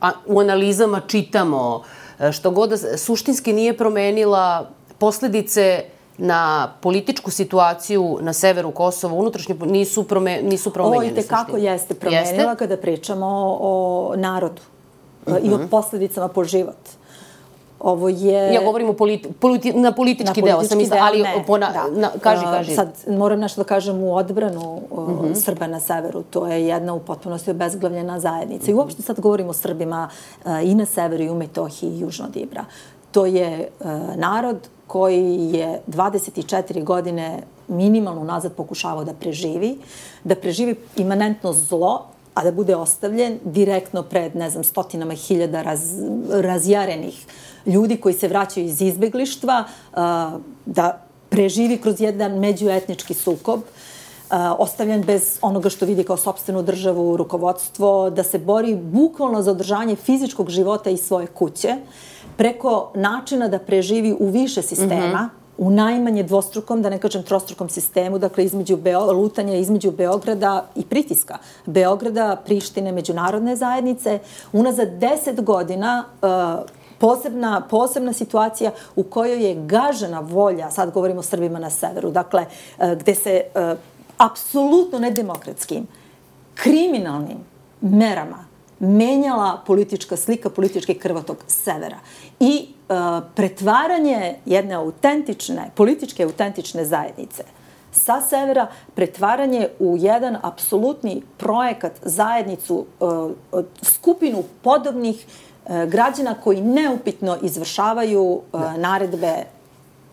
a, 0.00 0.10
u 0.26 0.40
analizama 0.40 1.00
čitamo, 1.06 1.82
e, 2.18 2.32
što 2.32 2.50
god 2.50 2.70
da 2.70 2.98
suštinski 2.98 3.52
nije 3.52 3.76
promenila 3.76 4.70
posledice 4.98 5.84
na 6.18 6.72
političku 6.80 7.30
situaciju 7.30 8.18
na 8.20 8.32
severu 8.32 8.70
Kosova, 8.70 9.14
unutrašnje 9.14 9.54
nisu, 9.64 10.04
prome, 10.04 10.42
nisu 10.42 10.70
promenjene. 10.70 11.12
Ovo 11.12 11.18
i 11.18 11.22
tekako 11.22 11.56
jeste 11.56 11.94
promenila 11.94 12.50
jeste? 12.50 12.56
kada 12.58 12.76
pričamo 12.76 13.26
o, 13.26 14.08
o 14.12 14.16
narodu 14.16 14.62
uh 15.26 15.32
-huh. 15.32 15.40
i 15.42 15.52
o 15.54 15.56
mhm. 15.56 15.68
posledicama 15.68 16.28
po 16.28 16.44
život. 16.44 17.00
Ovo 17.80 18.08
je... 18.08 18.54
Ja 18.54 18.64
govorim 18.64 18.88
o 18.88 18.92
politi, 18.92 19.32
politi, 19.32 19.72
na 19.72 19.92
politički 19.92 20.42
na 20.42 20.46
deo, 20.46 20.62
sam 20.64 20.78
mislila, 20.78 21.02
ali 21.02 21.22
ne, 21.22 21.44
pona, 21.46 21.72
da. 21.72 22.00
na, 22.00 22.10
kaži, 22.20 22.44
kaži. 22.44 22.74
Sad 22.74 22.88
moram 23.08 23.40
nešto 23.40 23.60
da 23.60 23.64
kažem 23.64 24.02
u 24.02 24.16
odbranu 24.16 24.80
uh, 24.90 24.98
uh 24.98 25.08
-huh. 25.08 25.34
Srba 25.34 25.66
na 25.66 25.80
severu. 25.80 26.22
To 26.22 26.46
je 26.46 26.66
jedna 26.66 26.94
u 26.94 27.00
potpunosti 27.00 27.50
obezglavljena 27.50 28.20
zajednica. 28.20 28.62
Uh 28.62 28.68
-huh. 28.68 28.70
I 28.70 28.74
uopšte 28.74 29.02
sad 29.02 29.20
govorimo 29.20 29.50
o 29.50 29.52
Srbima 29.52 30.08
uh, 30.44 30.50
i 30.64 30.74
na 30.74 30.86
severu, 30.86 31.22
i 31.22 31.30
u 31.30 31.34
Metohiji, 31.34 31.90
i 31.90 32.00
južno 32.00 32.26
od 32.26 32.36
Ibra. 32.36 32.64
To 33.12 33.26
je 33.26 33.68
uh, 33.80 33.86
narod 34.16 34.68
koji 34.86 35.50
je 35.52 35.80
24 35.86 36.84
godine 36.84 37.42
minimalno 37.68 38.24
nazad 38.24 38.52
pokušavao 38.52 39.04
da 39.04 39.12
preživi, 39.12 39.78
da 40.24 40.34
preživi 40.34 40.74
imanentno 40.96 41.52
zlo 41.52 42.06
a 42.34 42.44
da 42.44 42.52
bude 42.52 42.76
ostavljen 42.76 43.38
direktno 43.44 44.02
pred, 44.02 44.36
ne 44.36 44.50
znam, 44.50 44.64
stotinama 44.64 45.14
hiljada 45.14 45.62
raz, 45.62 45.80
razjarenih 46.30 47.26
ljudi 47.66 47.96
koji 47.96 48.14
se 48.14 48.28
vraćaju 48.28 48.66
iz 48.66 48.80
izbeglištva, 48.80 49.64
da 50.66 51.06
preživi 51.28 51.78
kroz 51.78 52.00
jedan 52.00 52.38
međuetnički 52.38 53.14
sukob, 53.14 53.60
ostavljen 54.58 55.02
bez 55.02 55.38
onoga 55.42 55.68
što 55.68 55.86
vidi 55.86 56.04
kao 56.04 56.16
sobstvenu 56.16 56.62
državu, 56.62 57.16
rukovodstvo, 57.16 58.10
da 58.10 58.22
se 58.22 58.38
bori 58.38 58.74
bukvalno 58.74 59.42
za 59.42 59.50
održanje 59.50 59.96
fizičkog 59.96 60.50
života 60.50 60.90
i 60.90 60.96
svoje 60.96 61.26
kuće, 61.26 61.76
preko 62.36 62.92
načina 62.94 63.48
da 63.48 63.58
preživi 63.58 64.16
u 64.20 64.30
više 64.30 64.62
sistema, 64.62 65.22
mm 65.22 65.30
-hmm 65.36 65.39
u 65.60 65.70
najmanje 65.70 66.22
dvostrukom, 66.22 66.82
da 66.82 66.90
ne 66.90 66.98
kažem 66.98 67.22
trostrukom 67.22 67.68
sistemu, 67.68 68.18
dakle 68.18 68.44
između 68.44 68.76
Beo, 68.76 69.12
lutanja 69.12 69.56
između 69.56 69.90
Beograda 69.90 70.66
i 70.74 70.84
pritiska. 70.84 71.38
Beograda, 71.66 72.36
Prištine, 72.44 72.92
međunarodne 72.92 73.56
zajednice. 73.56 74.18
Unazad 74.52 74.88
deset 74.88 75.44
godina 75.44 76.04
uh, 76.22 76.28
posebna, 76.98 77.60
posebna 77.70 78.12
situacija 78.12 78.70
u 78.96 79.02
kojoj 79.02 79.44
je 79.48 79.66
gažena 79.66 80.20
volja, 80.20 80.70
sad 80.70 80.90
govorimo 80.90 81.20
o 81.20 81.22
Srbima 81.22 81.58
na 81.58 81.70
severu, 81.70 82.10
dakle, 82.10 82.44
uh, 82.78 82.92
gde 82.92 83.14
se 83.14 83.42
uh, 83.54 83.78
apsolutno 84.16 84.98
nedemokratskim, 84.98 85.86
kriminalnim 86.54 87.38
merama 87.80 88.49
menjala 88.80 89.62
politička 89.66 90.16
slika, 90.16 90.50
politički 90.50 90.94
krvotog 90.94 91.36
severa. 91.46 91.98
I 92.40 92.68
uh, 92.88 92.96
pretvaranje 93.34 94.34
jedne 94.46 94.74
autentične, 94.74 95.70
političke 95.74 96.24
autentične 96.24 96.84
zajednice 96.84 97.44
sa 97.92 98.20
severa, 98.20 98.66
pretvaranje 98.94 99.68
u 99.78 99.96
jedan 99.98 100.36
apsolutni 100.42 101.22
projekat, 101.36 101.92
zajednicu, 102.02 102.86
uh, 103.00 103.30
skupinu 103.82 104.44
podobnih 104.62 105.26
uh, 105.26 105.84
građana 105.84 106.34
koji 106.34 106.60
neupitno 106.60 107.38
izvršavaju 107.42 108.40
da. 108.52 108.76
naredbe 108.76 109.44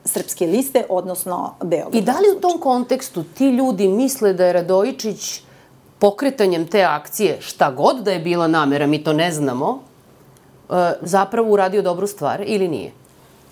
srpske 0.05 0.47
liste, 0.47 0.83
odnosno 0.89 1.53
Beograda. 1.63 1.97
I 1.97 2.01
da 2.01 2.11
li 2.11 2.37
u 2.37 2.41
tom 2.41 2.59
kontekstu 2.59 3.23
ti 3.23 3.49
ljudi 3.49 3.87
misle 3.87 4.33
da 4.33 4.45
je 4.45 4.53
Radojičić 4.53 5.41
pokretanjem 5.99 6.67
te 6.67 6.83
akcije, 6.83 7.37
šta 7.41 7.71
god 7.71 8.03
da 8.03 8.11
je 8.11 8.19
bila 8.19 8.47
namera, 8.47 8.87
mi 8.87 9.03
to 9.03 9.13
ne 9.13 9.31
znamo, 9.31 9.79
e, 10.69 10.93
zapravo 11.01 11.51
uradio 11.51 11.81
dobru 11.81 12.07
stvar 12.07 12.43
ili 12.45 12.67
nije? 12.67 12.91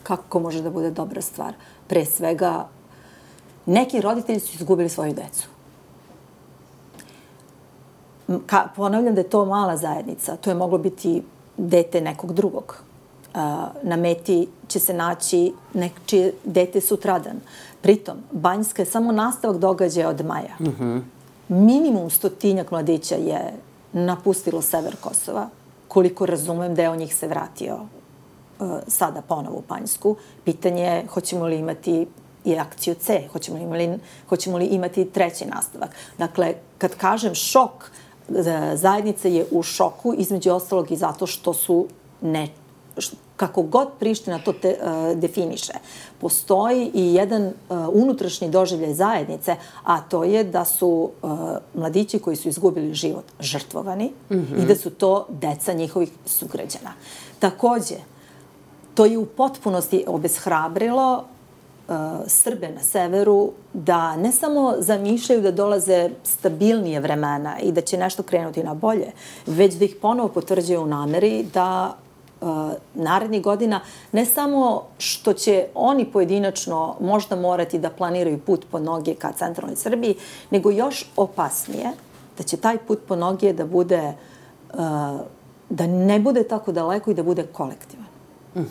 Kako 0.03 0.39
može 0.39 0.62
da 0.62 0.69
bude 0.69 0.91
dobra 0.91 1.21
stvar? 1.21 1.53
Pre 1.88 2.05
svega, 2.05 2.67
neki 3.65 4.01
roditelji 4.01 4.39
su 4.39 4.51
izgubili 4.55 4.89
svoju 4.89 5.13
decu. 5.13 5.47
Ka, 8.45 8.67
ponavljam 8.75 9.15
da 9.15 9.21
je 9.21 9.29
to 9.29 9.45
mala 9.45 9.77
zajednica. 9.77 10.36
To 10.36 10.49
je 10.49 10.55
moglo 10.55 10.77
biti 10.77 11.23
dete 11.58 12.01
nekog 12.01 12.34
drugog. 12.34 12.77
Uh, 13.34 13.41
na 13.84 13.95
meti 13.95 14.47
će 14.67 14.79
se 14.79 14.93
naći 14.93 15.53
nečije 15.73 16.34
dete 16.43 16.81
sutradan. 16.81 17.39
Pritom, 17.81 18.17
Banjska 18.31 18.81
je 18.81 18.86
samo 18.86 19.12
nastavak 19.12 19.58
događaja 19.58 20.10
od 20.10 20.25
maja. 20.25 20.55
Mm 20.60 20.65
-hmm 20.65 21.01
minimum 21.47 22.10
stotinjak 22.10 22.71
mladića 22.71 23.15
je 23.15 23.53
napustilo 23.93 24.62
sever 24.62 24.95
Kosova. 25.01 25.49
Koliko 25.88 26.25
razumem, 26.25 26.75
deo 26.75 26.95
njih 26.95 27.15
se 27.15 27.27
vratio 27.27 27.75
uh, 27.75 28.71
sada 28.88 29.21
ponovo 29.21 29.58
u 29.58 29.62
Panjsku. 29.62 30.15
Pitanje 30.43 30.84
je 30.84 31.05
hoćemo 31.08 31.45
li 31.45 31.58
imati 31.58 32.08
i 32.45 32.58
akciju 32.58 32.95
C, 32.95 33.27
hoćemo 33.31 33.58
li, 33.58 33.63
imali, 33.63 33.99
hoćemo 34.29 34.58
li 34.58 34.65
imati 34.65 35.05
treći 35.05 35.45
nastavak. 35.45 35.89
Dakle, 36.17 36.53
kad 36.77 36.95
kažem 36.95 37.36
šok, 37.36 37.91
zajednica 38.73 39.27
je 39.27 39.45
u 39.51 39.63
šoku, 39.63 40.13
između 40.17 40.51
ostalog 40.51 40.91
i 40.91 40.95
zato 40.95 41.27
što 41.27 41.53
su 41.53 41.88
ne, 42.21 42.49
kako 43.36 43.62
god 43.62 43.88
Priština 43.99 44.39
to 44.39 44.53
te, 44.53 44.77
uh, 44.81 45.19
definiše, 45.19 45.73
postoji 46.21 46.91
i 46.93 47.13
jedan 47.13 47.45
uh, 47.45 47.77
unutrašnji 47.93 48.49
doživljaj 48.49 48.93
zajednice, 48.93 49.55
a 49.84 50.01
to 50.01 50.23
je 50.23 50.43
da 50.43 50.65
su 50.65 51.12
uh, 51.21 51.31
mladići 51.73 52.19
koji 52.19 52.36
su 52.36 52.49
izgubili 52.49 52.93
život 52.93 53.25
žrtvovani 53.39 54.12
mm 54.29 54.36
-hmm. 54.36 54.63
i 54.63 54.65
da 54.65 54.75
su 54.75 54.89
to 54.89 55.25
deca 55.29 55.73
njihovih 55.73 56.10
sugrađana. 56.25 56.93
Takođe, 57.39 57.95
to 58.93 59.05
je 59.05 59.17
u 59.17 59.25
potpunosti 59.25 60.03
obeshrabrilo 60.08 61.23
Srbe 62.27 62.69
na 62.69 62.81
severu 62.84 63.51
da 63.73 64.15
ne 64.15 64.31
samo 64.31 64.73
zamišljaju 64.79 65.41
da 65.41 65.51
dolaze 65.51 66.10
stabilnije 66.23 66.99
vremena 66.99 67.60
i 67.60 67.71
da 67.71 67.81
će 67.81 67.97
nešto 67.97 68.23
krenuti 68.23 68.63
na 68.63 68.73
bolje, 68.73 69.12
već 69.45 69.73
da 69.73 69.86
ih 69.86 69.95
ponovo 70.01 70.29
potvrđuju 70.29 70.81
u 70.81 70.86
nameri 70.86 71.45
da 71.53 71.95
uh, 71.99 72.04
narednih 72.93 73.41
godina 73.41 73.82
ne 74.12 74.26
samo 74.26 74.84
što 74.98 75.34
će 75.34 75.67
oni 75.76 76.06
pojedinačno 76.06 76.95
možda 77.00 77.36
morati 77.36 77.80
da 77.80 77.89
planiraju 77.89 78.39
put 78.39 78.65
po 78.71 78.80
noge 78.80 79.15
ka 79.15 79.32
centralnoj 79.32 79.76
Srbiji, 79.76 80.15
nego 80.52 80.71
još 80.71 81.06
opasnije 81.15 81.91
da 82.38 82.43
će 82.43 82.58
taj 82.58 82.78
put 82.78 83.00
po 83.08 83.15
noge 83.15 83.54
da 83.54 83.65
bude 83.65 84.13
da 85.69 85.88
ne 85.88 86.19
bude 86.19 86.43
tako 86.43 86.71
daleko 86.71 87.12
i 87.12 87.13
da 87.13 87.24
bude 87.24 87.43
kolektivan. 87.43 88.06
-hmm. 88.56 88.65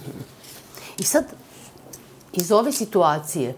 I 0.98 1.03
sad, 1.03 1.24
iz 2.33 2.53
ove 2.53 2.72
situacije, 2.72 3.55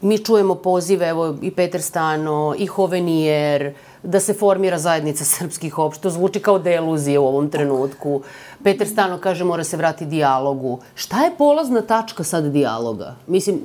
mi 0.00 0.18
čujemo 0.18 0.54
pozive, 0.54 1.08
evo 1.08 1.34
i 1.42 1.50
Peter 1.50 1.82
Stano, 1.82 2.54
i 2.58 2.66
Hovenijer, 2.66 3.74
da 4.06 4.20
se 4.20 4.34
formira 4.34 4.78
zajednica 4.78 5.24
srpskih 5.24 5.78
opština. 5.78 6.02
To 6.02 6.10
zvuči 6.10 6.40
kao 6.40 6.58
deluzije 6.58 7.18
u 7.18 7.26
ovom 7.26 7.50
trenutku. 7.50 8.20
Peter 8.64 8.88
Stano 8.88 9.18
kaže 9.18 9.44
mora 9.44 9.64
se 9.64 9.76
vrati 9.76 10.06
dijalogu. 10.06 10.78
Šta 10.94 11.24
je 11.24 11.30
polazna 11.38 11.82
tačka 11.82 12.24
sad 12.24 12.44
dijaloga? 12.44 13.14
Mislim, 13.26 13.60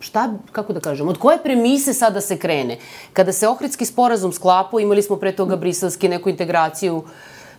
šta, 0.00 0.34
kako 0.52 0.72
da 0.72 0.80
kažem, 0.80 1.08
od 1.08 1.18
koje 1.18 1.38
premise 1.42 1.94
sada 1.94 2.20
se 2.20 2.38
krene? 2.38 2.78
Kada 3.12 3.32
se 3.32 3.48
Ohridski 3.48 3.84
sporazum 3.84 4.32
sklapao, 4.32 4.80
imali 4.80 5.02
smo 5.02 5.16
pre 5.16 5.32
toga 5.32 5.56
briselski 5.56 6.08
neku 6.08 6.28
integraciju 6.28 7.02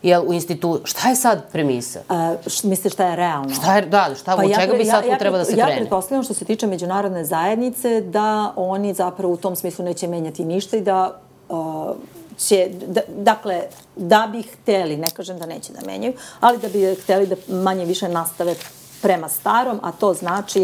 jel, 0.04 0.24
u 0.28 0.34
institutu. 0.34 0.86
Šta 0.86 1.10
je 1.10 1.16
sad 1.16 1.52
premisa? 1.52 2.00
A, 2.10 2.36
š, 2.48 2.68
misliš 2.68 2.94
šta 2.94 3.08
je 3.08 3.16
realno? 3.16 3.50
Šta 3.50 3.76
je, 3.76 3.82
da, 3.82 4.10
šta, 4.16 4.36
pa 4.36 4.46
u 4.46 4.50
čega 4.50 4.74
ja, 4.74 4.78
bi 4.78 4.86
sad 4.86 5.06
ja, 5.06 5.14
tu 5.14 5.20
treba 5.20 5.38
da 5.38 5.46
se 5.46 5.52
ja, 5.52 5.66
krene? 5.66 5.72
Ja 5.72 5.78
pretpostavljam 5.78 6.24
što 6.24 6.34
se 6.34 6.46
tiče 6.46 6.68
međunarodne 6.68 7.26
zajednice 7.26 8.02
da 8.02 8.54
oni 8.56 8.94
zapravo 8.94 9.34
u 9.34 9.38
tom 9.38 9.56
smislu 9.56 9.86
neće 9.86 10.08
menjati 10.08 10.46
ništa 10.46 10.78
i 10.78 10.82
da 10.82 11.20
uh, 11.50 11.96
će, 12.38 12.70
da, 12.88 13.02
dakle, 13.08 13.62
da 13.96 14.30
bi 14.32 14.42
hteli, 14.42 14.98
ne 14.98 15.10
kažem 15.10 15.40
da 15.40 15.46
neće 15.46 15.74
da 15.74 15.86
menjaju, 15.86 16.14
ali 16.40 16.58
da 16.58 16.70
bi 16.70 16.96
hteli 16.96 17.28
da 17.28 17.36
manje 17.48 17.86
više 17.86 18.10
nastave 18.10 18.56
prema 19.02 19.30
starom, 19.30 19.80
a 19.84 19.92
to 19.92 20.14
znači 20.14 20.64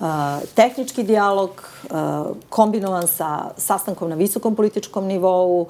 uh, 0.00 0.06
tehnički 0.54 1.02
dijalog 1.02 1.50
uh, 1.50 1.96
kombinovan 2.48 3.06
sa 3.06 3.50
sastankom 3.56 4.08
na 4.08 4.16
visokom 4.16 4.56
političkom 4.56 5.04
nivou, 5.04 5.60
uh, 5.60 5.68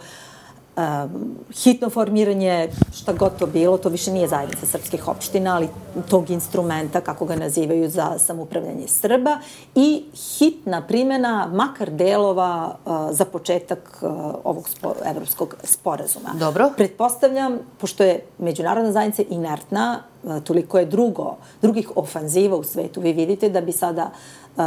um, 0.77 1.37
hitno 1.65 1.91
formiranje, 1.91 2.69
šta 2.95 3.13
god 3.13 3.39
to 3.39 3.47
bilo, 3.47 3.79
to 3.79 3.89
više 3.89 4.13
nije 4.13 4.29
zajednica 4.29 4.67
srpskih 4.67 5.09
opština, 5.09 5.55
ali 5.57 5.69
tog 6.11 6.31
instrumenta, 6.31 7.01
kako 7.01 7.25
ga 7.25 7.37
nazivaju, 7.37 7.91
za 7.91 8.19
samupravljanje 8.19 8.89
Srba 8.89 9.39
i 9.75 10.05
hitna 10.39 10.83
primjena 10.87 11.51
makar 11.53 11.91
delova 11.91 12.77
uh, 12.85 12.93
za 13.11 13.25
početak 13.25 13.99
uh, 14.03 14.11
ovog 14.45 14.69
spo, 14.69 14.95
evropskog 15.05 15.55
sporazuma. 15.65 16.31
Dobro. 16.39 16.71
Pretpostavljam, 16.77 17.59
pošto 17.79 18.05
je 18.05 18.21
međunarodna 18.39 18.93
zajednica 18.93 19.23
inertna, 19.31 20.03
uh, 20.23 20.43
toliko 20.43 20.79
je 20.79 20.87
drugo, 20.87 21.37
drugih 21.63 21.91
ofanziva 21.97 22.57
u 22.57 22.65
svetu, 22.65 23.01
vi 23.01 23.13
vidite 23.13 23.49
da 23.49 23.61
bi 23.61 23.73
sada 23.73 24.11
uh, 24.57 24.65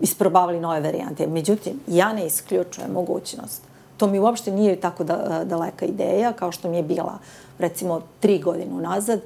isprobavali 0.00 0.60
nove 0.60 0.80
varijante. 0.80 1.26
Međutim, 1.26 1.80
ja 1.86 2.12
ne 2.12 2.26
isključujem 2.26 2.92
mogućnost 2.92 3.71
To 3.96 4.06
mi 4.06 4.18
uopšte 4.18 4.50
nije 4.50 4.80
tako 4.80 5.04
da, 5.04 5.44
daleka 5.44 5.86
ideja, 5.86 6.32
kao 6.32 6.52
što 6.52 6.68
mi 6.68 6.76
je 6.76 6.82
bila, 6.82 7.18
recimo, 7.58 8.00
tri 8.20 8.38
godine 8.38 8.74
unazad, 8.74 9.20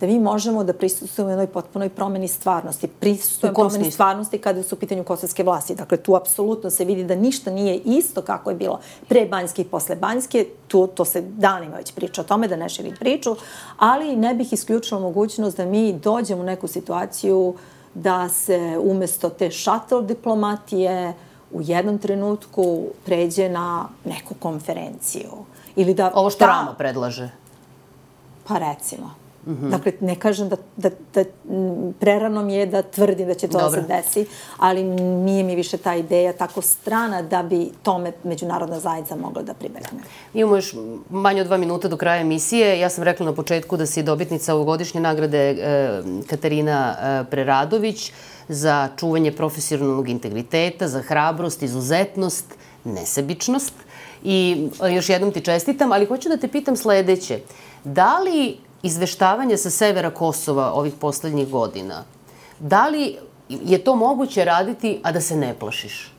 da 0.00 0.06
mi 0.06 0.18
možemo 0.18 0.64
da 0.64 0.72
prisustujemo 0.72 1.30
jednoj 1.30 1.46
potpunoj 1.46 1.88
promeni 1.88 2.28
stvarnosti. 2.28 2.86
Prisustujemo 2.86 3.54
promeni 3.54 3.74
smislu? 3.74 3.90
stvarnosti 3.90 4.38
kada 4.38 4.62
su 4.62 4.74
u 4.74 4.78
pitanju 4.78 5.04
kosovske 5.04 5.42
vlasti. 5.42 5.74
Dakle, 5.74 5.96
tu 5.96 6.14
apsolutno 6.14 6.70
se 6.70 6.84
vidi 6.84 7.04
da 7.04 7.14
ništa 7.14 7.50
nije 7.50 7.76
isto 7.76 8.22
kako 8.22 8.50
je 8.50 8.56
bilo 8.56 8.80
pre 9.08 9.26
Banjske 9.26 9.62
i 9.62 9.64
posle 9.64 9.96
Banjske. 9.96 10.46
Tu, 10.68 10.86
to 10.86 11.04
se 11.04 11.20
danima 11.20 11.76
već 11.76 11.92
priča 11.92 12.20
o 12.20 12.24
tome, 12.24 12.48
da 12.48 12.56
ne 12.56 12.68
širim 12.68 12.94
priču, 13.00 13.36
ali 13.78 14.16
ne 14.16 14.34
bih 14.34 14.52
isključila 14.52 15.00
mogućnost 15.00 15.56
da 15.56 15.64
mi 15.64 15.92
dođemo 15.92 16.42
u 16.42 16.44
neku 16.44 16.66
situaciju 16.66 17.54
da 17.94 18.28
se 18.28 18.78
umesto 18.82 19.28
te 19.28 19.50
shuttle 19.50 20.02
diplomatije, 20.02 21.14
u 21.52 21.60
jednom 21.62 21.98
trenutku 21.98 22.86
pređe 23.04 23.48
na 23.48 23.88
neku 24.04 24.34
konferenciju. 24.34 25.30
Ili 25.76 25.94
da, 25.94 26.10
Ovo 26.14 26.30
što 26.30 26.38
da, 26.38 26.46
Rama 26.46 26.74
predlaže? 26.74 27.30
Pa 28.44 28.58
recimo. 28.58 29.14
Mm 29.46 29.52
-hmm. 29.52 29.70
Dakle, 29.70 29.92
ne 30.00 30.14
kažem 30.14 30.48
da, 30.48 30.56
da, 30.76 30.90
da 31.14 31.24
prerano 32.00 32.42
mi 32.42 32.54
je 32.54 32.66
da 32.66 32.82
tvrdim 32.82 33.26
da 33.26 33.34
će 33.34 33.48
to 33.48 33.58
Dobre. 33.58 33.80
da 33.80 33.86
se 34.02 34.08
desi, 34.08 34.26
ali 34.56 34.82
nije 34.84 35.44
mi 35.44 35.56
više 35.56 35.76
ta 35.76 35.94
ideja 35.94 36.32
tako 36.32 36.62
strana 36.62 37.22
da 37.22 37.42
bi 37.42 37.70
tome 37.82 38.12
međunarodna 38.24 38.80
zajednica 38.80 39.16
mogla 39.16 39.42
da 39.42 39.54
pribegne. 39.54 40.00
Imamo 40.34 40.56
još 40.56 40.74
manje 41.10 41.40
od 41.40 41.46
dva 41.46 41.56
minuta 41.56 41.88
do 41.88 41.96
kraja 41.96 42.20
emisije. 42.20 42.80
Ja 42.80 42.90
sam 42.90 43.04
rekla 43.04 43.26
na 43.26 43.32
početku 43.34 43.76
da 43.76 43.86
si 43.86 44.02
dobitnica 44.02 44.54
ovogodišnje 44.54 45.00
nagrade 45.00 45.38
e, 45.38 46.02
Katarina 46.26 46.96
e, 47.00 47.24
Preradović 47.30 48.12
za 48.48 48.88
čuvanje 48.96 49.32
profesionalnog 49.32 50.08
integriteta, 50.08 50.88
za 50.88 51.02
hrabrost, 51.02 51.62
izuzetnost, 51.62 52.54
nesebičnost. 52.84 53.74
I 54.24 54.68
e, 54.82 54.92
još 54.94 55.08
jednom 55.08 55.32
ti 55.32 55.40
čestitam, 55.40 55.92
ali 55.92 56.06
hoću 56.06 56.28
da 56.28 56.36
te 56.36 56.48
pitam 56.48 56.76
sledeće. 56.76 57.40
Da 57.84 58.18
li 58.18 58.56
izveštavanje 58.82 59.56
sa 59.56 59.70
severa 59.70 60.10
Kosova 60.10 60.72
ovih 60.72 60.94
poslednjih 61.00 61.48
godina, 61.48 62.04
da 62.58 62.88
li 62.88 63.16
je 63.48 63.78
to 63.78 63.96
moguće 63.96 64.44
raditi, 64.44 65.00
a 65.02 65.12
da 65.12 65.20
se 65.20 65.36
ne 65.36 65.54
plašiš? 65.58 66.12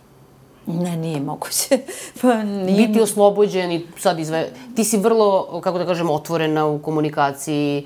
Ne, 0.67 0.97
nije 0.97 1.19
moguće. 1.19 1.79
pa 2.21 2.43
nije... 2.43 2.87
Biti 2.87 3.01
oslobođen 3.01 3.71
i 3.71 3.87
sad 3.97 4.19
izve... 4.19 4.49
Ti 4.75 4.83
si 4.83 4.97
vrlo, 4.97 5.61
kako 5.63 5.77
da 5.77 5.85
kažem, 5.85 6.09
otvorena 6.09 6.65
u 6.65 6.79
komunikaciji. 6.79 7.85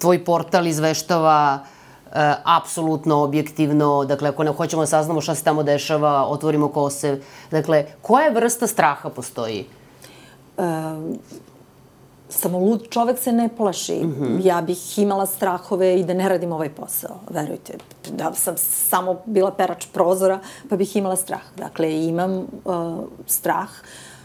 Tvoj 0.00 0.24
portal 0.24 0.66
izveštava 0.66 1.64
E, 2.12 2.34
apsolutno 2.44 3.22
objektivno, 3.22 4.04
dakle, 4.04 4.28
ako 4.28 4.44
ne 4.44 4.52
hoćemo 4.52 4.82
da 4.82 4.86
saznamo 4.86 5.20
šta 5.20 5.34
se 5.34 5.44
tamo 5.44 5.62
dešava, 5.62 6.26
otvorimo 6.28 6.68
kose. 6.68 7.20
Dakle, 7.50 7.86
koja 8.02 8.30
vrsta 8.30 8.66
straha 8.66 9.10
postoji? 9.10 9.66
E, 10.58 10.62
samo 12.28 12.58
lud 12.58 12.88
čovek 12.90 13.18
se 13.18 13.32
ne 13.32 13.48
plaši. 13.56 14.00
Mm 14.04 14.14
-hmm. 14.20 14.46
Ja 14.46 14.60
bih 14.60 14.98
imala 14.98 15.26
strahove 15.26 16.00
i 16.00 16.04
da 16.04 16.14
ne 16.14 16.28
radim 16.28 16.52
ovaj 16.52 16.68
posao, 16.68 17.16
verujte. 17.30 17.78
Da 18.10 18.34
sam 18.34 18.54
samo 18.56 19.16
bila 19.26 19.50
perač 19.50 19.86
prozora, 19.92 20.38
pa 20.68 20.76
bih 20.76 20.96
imala 20.96 21.16
strah. 21.16 21.42
Dakle, 21.56 22.04
imam 22.04 22.38
uh, 22.64 22.98
strah. 23.26 23.68
Uh, 23.70 24.15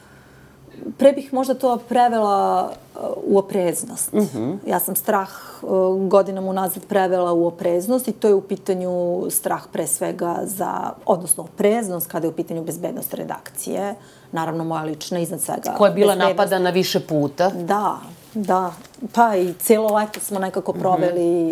pre 0.98 1.14
bih 1.14 1.34
možda 1.34 1.54
to 1.54 1.78
prevela 1.90 2.72
uh, 2.96 3.02
u 3.24 3.38
opreznost. 3.38 4.14
Mm 4.14 4.20
-hmm. 4.20 4.58
Ja 4.68 4.80
sam 4.80 4.96
strah 4.96 5.30
uh, 5.62 5.70
godinama 6.08 6.50
unazad 6.50 6.86
prevela 6.86 7.34
u 7.34 7.46
opreznost 7.46 8.08
i 8.08 8.12
to 8.12 8.28
je 8.28 8.34
u 8.34 8.42
pitanju 8.42 9.26
strah 9.30 9.62
pre 9.72 9.88
svega 9.88 10.40
za, 10.44 10.90
odnosno 11.06 11.44
opreznost 11.44 12.08
kada 12.08 12.28
je 12.28 12.32
u 12.32 12.36
pitanju 12.36 12.64
bezbednost 12.64 13.14
redakcije. 13.14 13.96
Naravno, 14.32 14.64
moja 14.64 14.84
lična 14.84 15.20
iznad 15.20 15.42
svega. 15.42 15.74
Koja 15.78 15.90
je 15.90 15.96
bila 15.96 16.16
napadana 16.16 16.70
više 16.70 17.00
puta. 17.00 17.50
Da, 17.50 17.98
da. 18.34 18.74
Pa 19.14 19.36
i 19.36 19.54
celo 19.54 19.96
leto 19.96 20.20
smo 20.20 20.40
nekako 20.40 20.72
mhm. 20.72 20.82
proveli, 20.82 21.52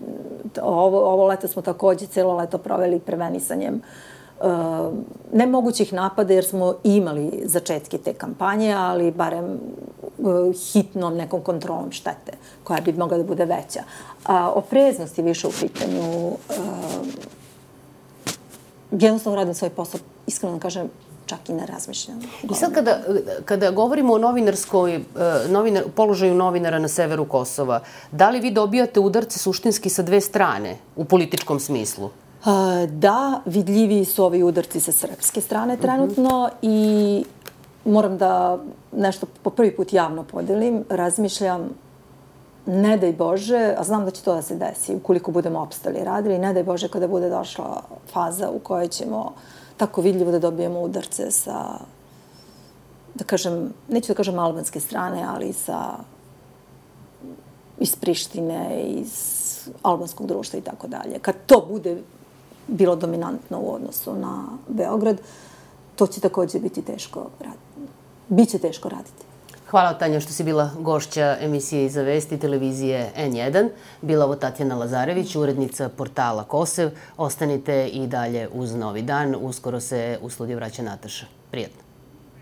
mm 0.00 0.04
-hmm. 0.04 0.60
ovo, 0.62 1.12
ovo 1.12 1.26
leto 1.26 1.48
smo 1.48 1.62
takođe 1.62 2.06
celo 2.06 2.36
leto 2.36 2.58
proveli 2.58 2.98
prevenisanjem 2.98 3.74
Uh, 3.74 3.84
nemogućih 5.32 5.92
napada 5.92 6.34
jer 6.34 6.44
smo 6.44 6.74
imali 6.84 7.42
začetke 7.44 7.98
te 7.98 8.12
kampanje, 8.14 8.72
ali 8.72 9.10
barem 9.10 9.58
uh, 10.18 10.54
hitnom 10.72 11.16
nekom 11.16 11.40
kontrolom 11.40 11.92
štete 11.92 12.32
koja 12.64 12.80
bi 12.80 12.92
mogla 12.92 13.18
da 13.18 13.24
bude 13.24 13.44
veća. 13.44 13.82
A 14.24 14.50
opreznost 14.50 15.18
je 15.18 15.24
više 15.24 15.46
u 15.46 15.52
pitanju 15.60 16.26
uh, 16.28 16.34
jednostavno 18.90 19.36
radim 19.36 19.54
svoj 19.54 19.70
posao, 19.70 20.00
iskreno 20.26 20.54
da 20.54 20.60
kažem, 20.60 20.90
čak 21.26 21.48
i 21.48 21.52
ne 21.52 21.66
razmišljam. 21.66 22.20
I 22.50 22.54
sad 22.54 22.72
kada, 22.72 22.98
kada 23.44 23.70
govorimo 23.70 24.14
o 24.14 24.18
novinarskoj, 24.18 25.00
novinar, 25.48 25.84
položaju 25.94 26.34
novinara 26.34 26.78
na 26.78 26.88
severu 26.88 27.24
Kosova, 27.24 27.80
da 28.10 28.30
li 28.30 28.40
vi 28.40 28.50
dobijate 28.50 29.00
udarce 29.00 29.38
suštinski 29.38 29.88
sa 29.88 30.02
dve 30.02 30.20
strane 30.20 30.76
u 30.96 31.04
političkom 31.04 31.60
smislu? 31.60 32.10
Da, 32.88 33.40
vidljivi 33.44 34.04
su 34.04 34.24
ovi 34.24 34.42
udarci 34.42 34.80
sa 34.80 34.92
srpske 34.92 35.40
strane 35.40 35.76
trenutno 35.76 36.30
mm 36.30 36.50
-hmm. 36.50 36.56
i 36.62 37.24
moram 37.84 38.18
da 38.18 38.58
nešto 38.92 39.26
po 39.42 39.50
prvi 39.50 39.76
put 39.76 39.92
javno 39.92 40.24
podelim. 40.24 40.84
Razmišljam, 40.88 41.70
ne 42.66 42.96
daj 42.96 43.12
Bože, 43.12 43.74
a 43.78 43.84
znam 43.84 44.04
da 44.04 44.10
će 44.10 44.22
to 44.22 44.34
da 44.34 44.42
se 44.42 44.54
desi 44.54 44.94
ukoliko 44.94 45.30
budemo 45.30 45.60
opstali 45.60 46.04
radili, 46.04 46.38
ne 46.38 46.52
daj 46.52 46.62
Bože 46.62 46.88
kada 46.88 47.08
bude 47.08 47.30
došla 47.30 47.82
faza 48.12 48.50
u 48.50 48.58
kojoj 48.58 48.88
ćemo 48.88 49.32
tako 49.76 50.00
vidljivo 50.00 50.30
da 50.30 50.38
dobijemo 50.38 50.80
udarce 50.80 51.30
sa, 51.30 51.78
da 53.14 53.24
kažem, 53.24 53.72
neću 53.88 54.12
da 54.12 54.16
kažem 54.16 54.38
albanske 54.38 54.80
strane, 54.80 55.24
ali 55.28 55.52
sa 55.52 55.92
iz 57.78 57.96
Prištine, 57.96 58.82
iz 58.86 59.40
albanskog 59.82 60.26
društva 60.26 60.58
i 60.58 60.62
tako 60.62 60.86
dalje. 60.86 61.18
Kad 61.18 61.34
to 61.46 61.66
bude 61.68 62.02
bilo 62.70 62.96
dominantno 62.96 63.60
u 63.60 63.74
odnosu 63.74 64.14
na 64.14 64.44
Beograd, 64.68 65.20
to 65.96 66.06
će 66.06 66.20
takođe 66.20 66.58
biti 66.58 66.82
teško 66.82 67.26
raditi. 67.40 67.92
Biće 68.28 68.58
teško 68.58 68.88
raditi. 68.88 69.24
Hvala 69.70 69.98
Tanja 69.98 70.20
što 70.20 70.32
si 70.32 70.44
bila 70.44 70.70
gošća 70.78 71.36
emisije 71.40 71.84
Iza 71.84 72.02
vesti 72.02 72.38
televizije 72.38 73.12
N1. 73.16 73.68
Bila 74.02 74.24
ovo 74.24 74.36
Tatjana 74.36 74.74
Lazarević, 74.74 75.36
urednica 75.36 75.88
portala 75.88 76.44
Kosev. 76.44 76.90
Ostanite 77.16 77.88
i 77.88 78.06
dalje 78.06 78.48
uz 78.52 78.74
Novi 78.74 79.02
dan. 79.02 79.36
Uskoro 79.40 79.80
se 79.80 80.18
u 80.22 80.30
studiju 80.30 80.56
vraća 80.56 80.82
Nataša. 80.82 81.26
Prijetno. 81.50 81.89